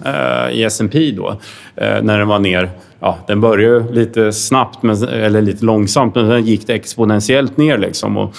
[0.53, 1.37] i S&P då,
[1.77, 2.71] när den var ner.
[3.01, 7.79] Ja, den började lite snabbt, men, eller lite långsamt, men sen gick det exponentiellt ner.
[7.79, 8.17] Liksom.
[8.17, 8.35] Och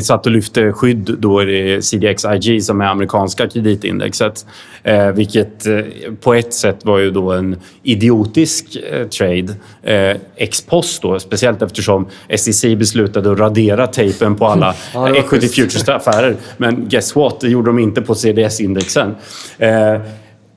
[0.00, 4.46] satt och lyfte skydd då i CDXIG som är amerikanska kreditindexet.
[4.82, 5.80] Eh, vilket eh,
[6.20, 9.54] på ett sätt var ju då en idiotisk eh, trade.
[9.82, 15.48] Eh, ex post då, speciellt eftersom SEC beslutade att radera tejpen på alla ja, equity
[15.48, 16.36] futures-affärer.
[16.56, 17.40] Men guess what?
[17.40, 19.14] Det gjorde de inte på CDS-indexen.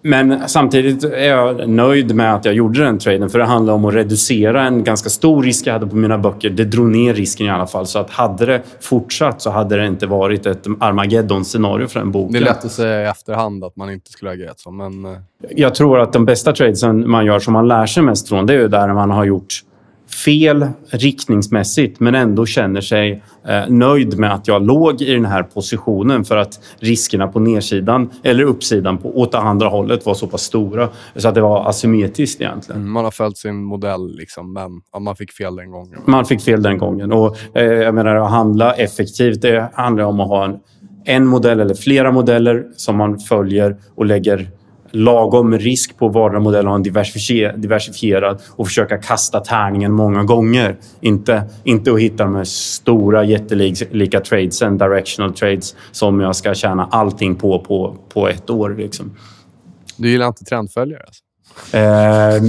[0.07, 3.85] Men samtidigt är jag nöjd med att jag gjorde den traden för det handlar om
[3.85, 6.49] att reducera en ganska stor risk jag hade på mina böcker.
[6.49, 7.85] Det drog ner risken i alla fall.
[7.85, 12.33] Så att hade det fortsatt så hade det inte varit ett Armageddon-scenario för den boken.
[12.33, 15.05] Det är lätt att säga i efterhand att man inte skulle ha agerat så, men...
[15.05, 15.11] Eh.
[15.49, 18.53] Jag tror att de bästa tradesen man gör som man lär sig mest från, det
[18.53, 19.63] är där man har gjort
[20.25, 25.43] fel riktningsmässigt men ändå känner sig eh, nöjd med att jag låg i den här
[25.43, 30.41] positionen för att riskerna på nedsidan eller uppsidan på, åt andra hållet var så pass
[30.41, 32.81] stora så att det var asymmetriskt egentligen.
[32.81, 35.99] Mm, man har följt sin modell, liksom, men ja, man fick fel den gången.
[36.05, 37.11] Man fick fel den gången.
[37.11, 40.59] Och, eh, jag menar, att handla effektivt det handlar om att ha en,
[41.05, 44.49] en modell eller flera modeller som man följer och lägger
[44.97, 46.83] lagom risk på vardera modell och ha en
[47.61, 50.75] diversifierad och försöka kasta tärningen många gånger.
[51.01, 56.87] Inte, inte att hitta de här stora jättelika tradesen, directional trades, som jag ska tjäna
[56.91, 58.75] allting på på, på ett år.
[58.77, 59.11] Liksom.
[59.97, 61.03] Du gillar inte trendföljare?
[61.07, 61.26] Alltså.
[61.73, 62.41] Uh,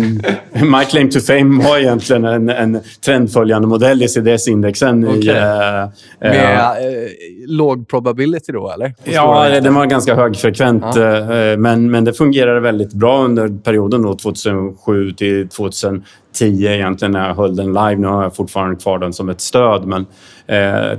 [0.65, 5.09] my claim to fame var egentligen en, en trendföljande modell i CDS-indexen.
[5.09, 5.35] Okay.
[5.35, 5.89] uh,
[6.21, 7.09] Med uh,
[7.47, 8.95] låg probability då, eller?
[9.05, 10.97] Ja, den var ganska högfrekvent.
[10.97, 11.57] Uh.
[11.59, 16.03] men, men det fungerade väldigt bra under perioden då, 2007 till 2010
[16.43, 17.97] egentligen när jag höll den live.
[17.97, 20.07] Nu har jag fortfarande kvar den som ett stöd, men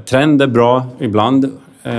[0.06, 1.52] trend är bra ibland Eh,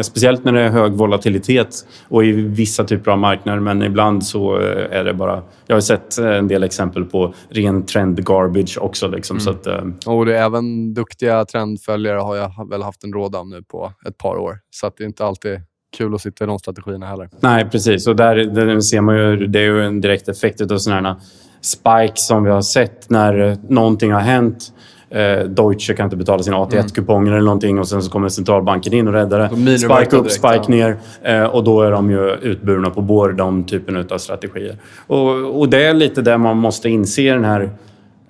[0.03, 3.61] speciellt när det är hög volatilitet och i vissa typer av marknader.
[3.61, 5.43] Men ibland så eh, är det bara...
[5.67, 9.09] Jag har sett eh, en del exempel på ren trend garbage också.
[9.09, 9.45] Liksom, mm.
[9.45, 10.13] så att, eh...
[10.13, 13.93] och det är även duktiga trendföljare har jag väl haft en råd av nu på
[14.07, 14.59] ett par år.
[14.71, 15.61] Så att det är inte alltid
[15.97, 17.29] kul att sitta i de strategierna heller.
[17.41, 18.07] Nej, precis.
[18.07, 19.47] Och där, där ser man ju...
[19.47, 21.17] Det är ju en direkt effekt av sådana här
[21.61, 24.73] spikes som vi har sett när någonting har hänt
[25.11, 29.09] eh, Deutsche kan inte betala sina AT1-kuponger eller någonting och sen så kommer centralbanken in
[29.09, 29.79] och räddar det.
[29.79, 34.07] Spike upp, spike ner eh, och då är de ju utburna på båda de typen
[34.11, 34.77] av strategier.
[35.07, 37.71] Och, och det är lite det man måste inse i den här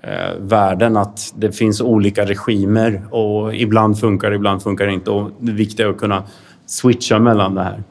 [0.02, 5.10] eh, världen att det finns olika regimer och ibland funkar det, ibland funkar det inte.
[5.10, 6.22] Och det viktiga är att kunna
[6.66, 7.82] switcha mellan det här.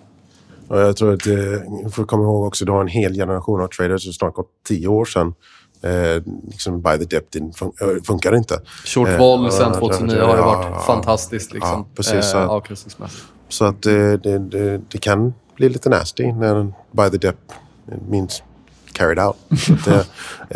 [0.67, 3.67] Och jag tror att, eh, får komma ihåg också, du har en hel generation av
[3.67, 5.33] traders som snart gått tio år sedan
[5.81, 8.61] Eh, liksom by the depth fun eh, funkar inte.
[8.85, 13.23] Short vol eh, sen 2009 har ju varit ja, fantastiskt liksom, ja, precis, eh, avkastningsmässigt.
[13.49, 17.55] Så att det, det, det, det, kan bli lite nasty när by the depth
[18.09, 18.43] means
[18.93, 19.35] carried out.
[19.85, 20.05] det,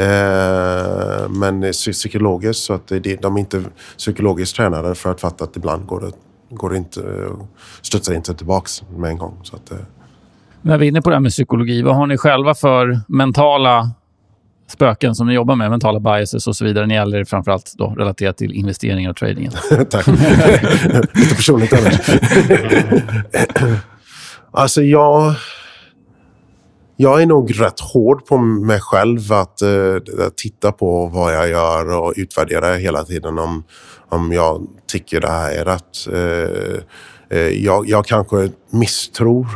[0.03, 3.63] eh, men psykologiskt så att det, de är inte
[3.97, 6.11] psykologiskt tränade för att fatta att ibland går det,
[6.49, 7.29] går det inte,
[7.81, 9.39] studsar inte tillbaks med en gång.
[9.43, 9.77] Så att, eh.
[10.61, 13.91] När vi är inne på det här med psykologi, vad har ni själva för mentala
[14.73, 17.95] spöken som ni jobbar med, mentala biases och så vidare, när det gäller framförallt då,
[17.97, 19.49] relaterat till investeringar och trading?
[19.89, 20.07] Tack.
[21.13, 22.09] Lite personligt annars.
[24.51, 25.33] alltså, jag...
[26.95, 29.97] Jag är nog rätt hård på mig själv att uh,
[30.35, 33.63] titta på vad jag gör och utvärdera hela tiden om,
[34.09, 36.07] om jag tycker det här är rätt.
[36.07, 39.47] Uh, uh, jag, jag kanske misstror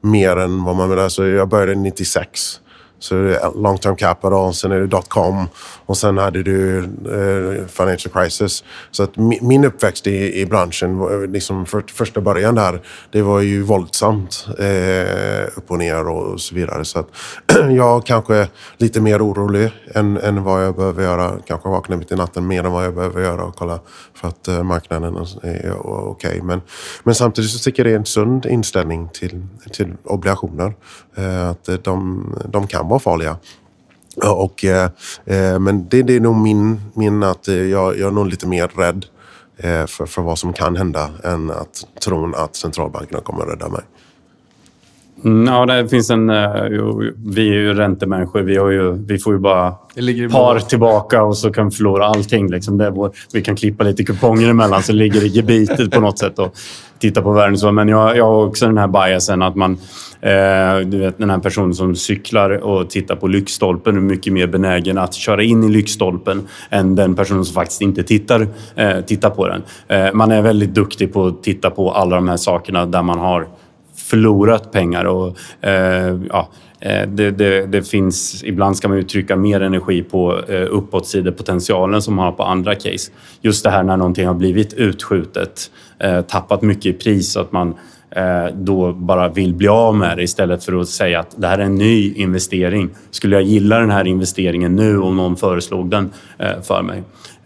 [0.00, 0.98] mer än vad man...
[0.98, 2.60] Alltså jag började 96.
[3.00, 5.48] Så är det long term capital, sen är det dotcom
[5.86, 8.64] och sen hade du eh, financial crisis.
[8.90, 12.80] Så att min uppväxt i, i branschen, liksom för, första början där,
[13.10, 16.84] det var ju våldsamt eh, upp och ner och så vidare.
[16.84, 17.08] Så att
[17.70, 21.36] jag kanske är lite mer orolig än, än vad jag behöver göra.
[21.46, 23.80] Kanske vakna mitt i natten mer än vad jag behöver göra och kolla
[24.14, 26.30] för att eh, marknaden är okej.
[26.30, 26.42] Okay.
[26.42, 26.60] Men,
[27.04, 30.74] men samtidigt så tycker jag det är en sund inställning till, till obligationer.
[31.16, 33.36] Eh, att de, de kan vara farliga.
[34.16, 34.90] Och, eh,
[35.24, 38.46] eh, men det, det, är nog min, min att eh, jag, jag är nog lite
[38.46, 39.06] mer rädd
[39.56, 43.68] eh, för, för vad som kan hända än att tron att centralbankerna kommer att rädda
[43.68, 43.82] mig.
[45.46, 46.30] Ja, det finns en...
[46.30, 46.64] Eh,
[47.26, 48.40] vi är ju räntemänniskor.
[48.40, 49.70] Vi, har ju, vi får ju bara
[50.30, 52.50] par tillbaka och så kan vi förlora allting.
[52.50, 52.78] Liksom.
[52.78, 56.38] Det vår, vi kan klippa lite kuponger emellan så ligger det gebitet på något sätt
[56.38, 56.54] och
[56.98, 57.74] titta på världen.
[57.74, 59.78] Men jag, jag har också den här biasen att man...
[60.22, 64.46] Eh, du vet, den här personen som cyklar och tittar på lyktstolpen är mycket mer
[64.46, 69.30] benägen att köra in i lyktstolpen än den personen som faktiskt inte tittar, eh, tittar
[69.30, 69.62] på den.
[69.88, 73.18] Eh, man är väldigt duktig på att titta på alla de här sakerna där man
[73.18, 73.46] har
[74.10, 75.04] förlorat pengar.
[75.04, 76.48] Och, eh, ja,
[76.80, 82.14] eh, det, det, det, finns, ibland ska man uttrycka mer energi på eh, uppåtsidepotentialen som
[82.14, 83.12] man har på andra case.
[83.42, 87.74] Just det här när någonting har blivit utskjutet, eh, tappat mycket i pris, att man
[88.10, 91.58] eh, då bara vill bli av med det istället för att säga att det här
[91.58, 92.90] är en ny investering.
[93.10, 97.02] Skulle jag gilla den här investeringen nu om någon föreslog den eh, för mig?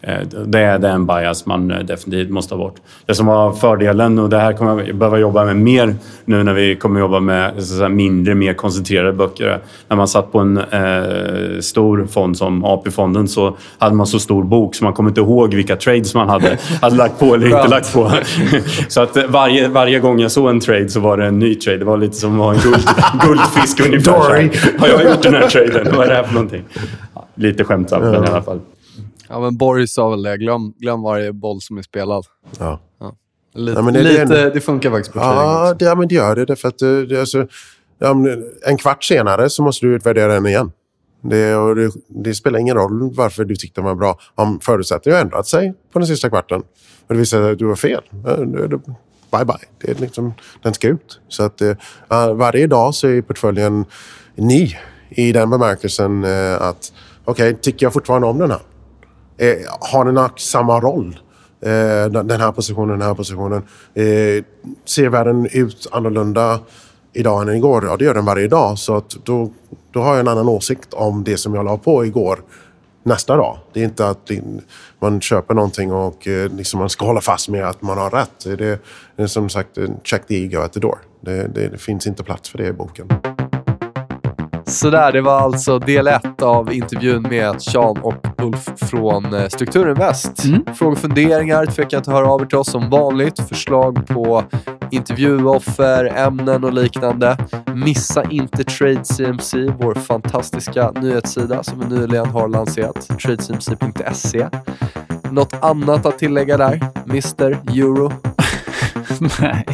[0.07, 2.77] Eh, det är den bias man eh, definitivt måste ha bort.
[3.07, 5.95] Det som var fördelen, och det här kommer jag behöva jobba med mer
[6.25, 9.59] nu när vi kommer jobba med säga, mindre, mer koncentrerade böcker.
[9.89, 14.45] När man satt på en eh, stor fond som AP-fonden så hade man så stor
[14.45, 17.69] bok så man kommer inte ihåg vilka trades man hade, hade lagt på eller inte
[17.69, 18.13] lagt på.
[18.89, 21.79] så att varje, varje gång jag såg en trade så var det en ny trade.
[21.79, 22.89] Det var lite som att ha en guld,
[23.27, 24.51] guldfisk ungefär.
[24.79, 25.97] Har jag gjort den här traden?
[25.97, 26.63] Vad är det här för någonting?
[27.35, 28.61] lite skämtsamt, men i alla fall.
[29.35, 30.37] Ja, men Borg sa väl det.
[30.37, 32.25] Glöm, glöm varje boll som är spelad.
[32.59, 32.81] Ja.
[33.01, 33.17] ja.
[33.55, 36.37] Lite, ja, det, lite, det, det, funkar faktiskt på ja, det, ja, men det gör
[36.37, 36.45] det.
[36.45, 37.47] Därför att eh, det, alltså,
[38.67, 40.73] en kvart senare så måste du utvärdera den igen.
[41.21, 45.25] Det, det, det, spelar ingen roll varför du tyckte den var bra om förutsättningarna har
[45.25, 46.61] ändrat sig på den sista kvarten.
[47.07, 48.03] Och det visar sig att du har fel.
[49.33, 49.57] Bye bye.
[49.81, 51.21] Det är liksom, den ska ut.
[51.29, 51.75] Så att, uh,
[52.35, 53.85] varje dag så är portföljen
[54.35, 54.69] ny
[55.09, 56.93] i den bemärkelsen uh, att
[57.25, 58.61] okej, okay, tycker jag fortfarande om den här?
[59.37, 61.19] Eh, har den samma roll?
[61.61, 63.63] Eh, den här positionen, den här positionen.
[63.95, 64.45] Eh,
[64.85, 66.61] ser världen ut annorlunda
[67.13, 67.85] idag än igår?
[67.85, 68.79] Ja, det gör den varje dag.
[68.79, 69.51] Så att då,
[69.93, 72.39] då har jag en annan åsikt om det som jag la på igår
[73.03, 73.59] nästa dag.
[73.73, 74.31] Det är inte att
[74.99, 78.59] man köper någonting och eh, liksom man ska hålla fast med att man har rätt.
[78.59, 78.81] Det
[79.17, 80.99] är som sagt, check the ego at the door.
[81.21, 83.09] Det, det, det finns inte plats för det i boken.
[84.67, 90.45] Sådär, det var alltså del ett av intervjun med Sean och Ulf från eh, Strukturinvest.
[90.45, 90.65] Mm.
[90.75, 93.41] Frågor och funderingar, tveka att höra av er till oss som vanligt.
[93.49, 94.45] Förslag på
[94.91, 97.37] intervjuoffer, ämnen och liknande.
[97.75, 103.09] Missa inte Trade CMC, vår fantastiska nyhetssida som vi nyligen har lanserat.
[103.23, 104.49] tradecmc.se.
[105.31, 106.81] Något annat att tillägga där?
[107.09, 108.13] Mr Euro?
[109.41, 109.67] Nej.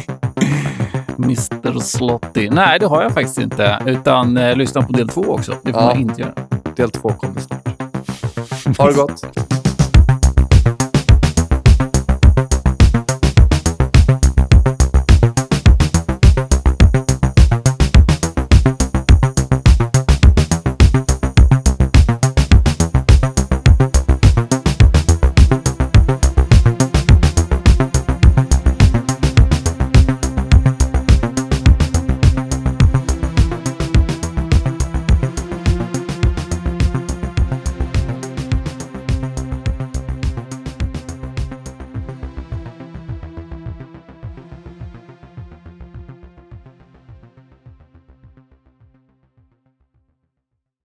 [1.23, 2.49] Mr Slotty.
[2.49, 3.79] Nej, det har jag faktiskt inte.
[3.85, 5.53] Utan eh, lyssna på del två också.
[5.63, 5.87] Det får Ja.
[5.87, 6.33] man inte göra.
[6.75, 8.77] Del två kommer snart.
[8.77, 9.50] Ha det gott!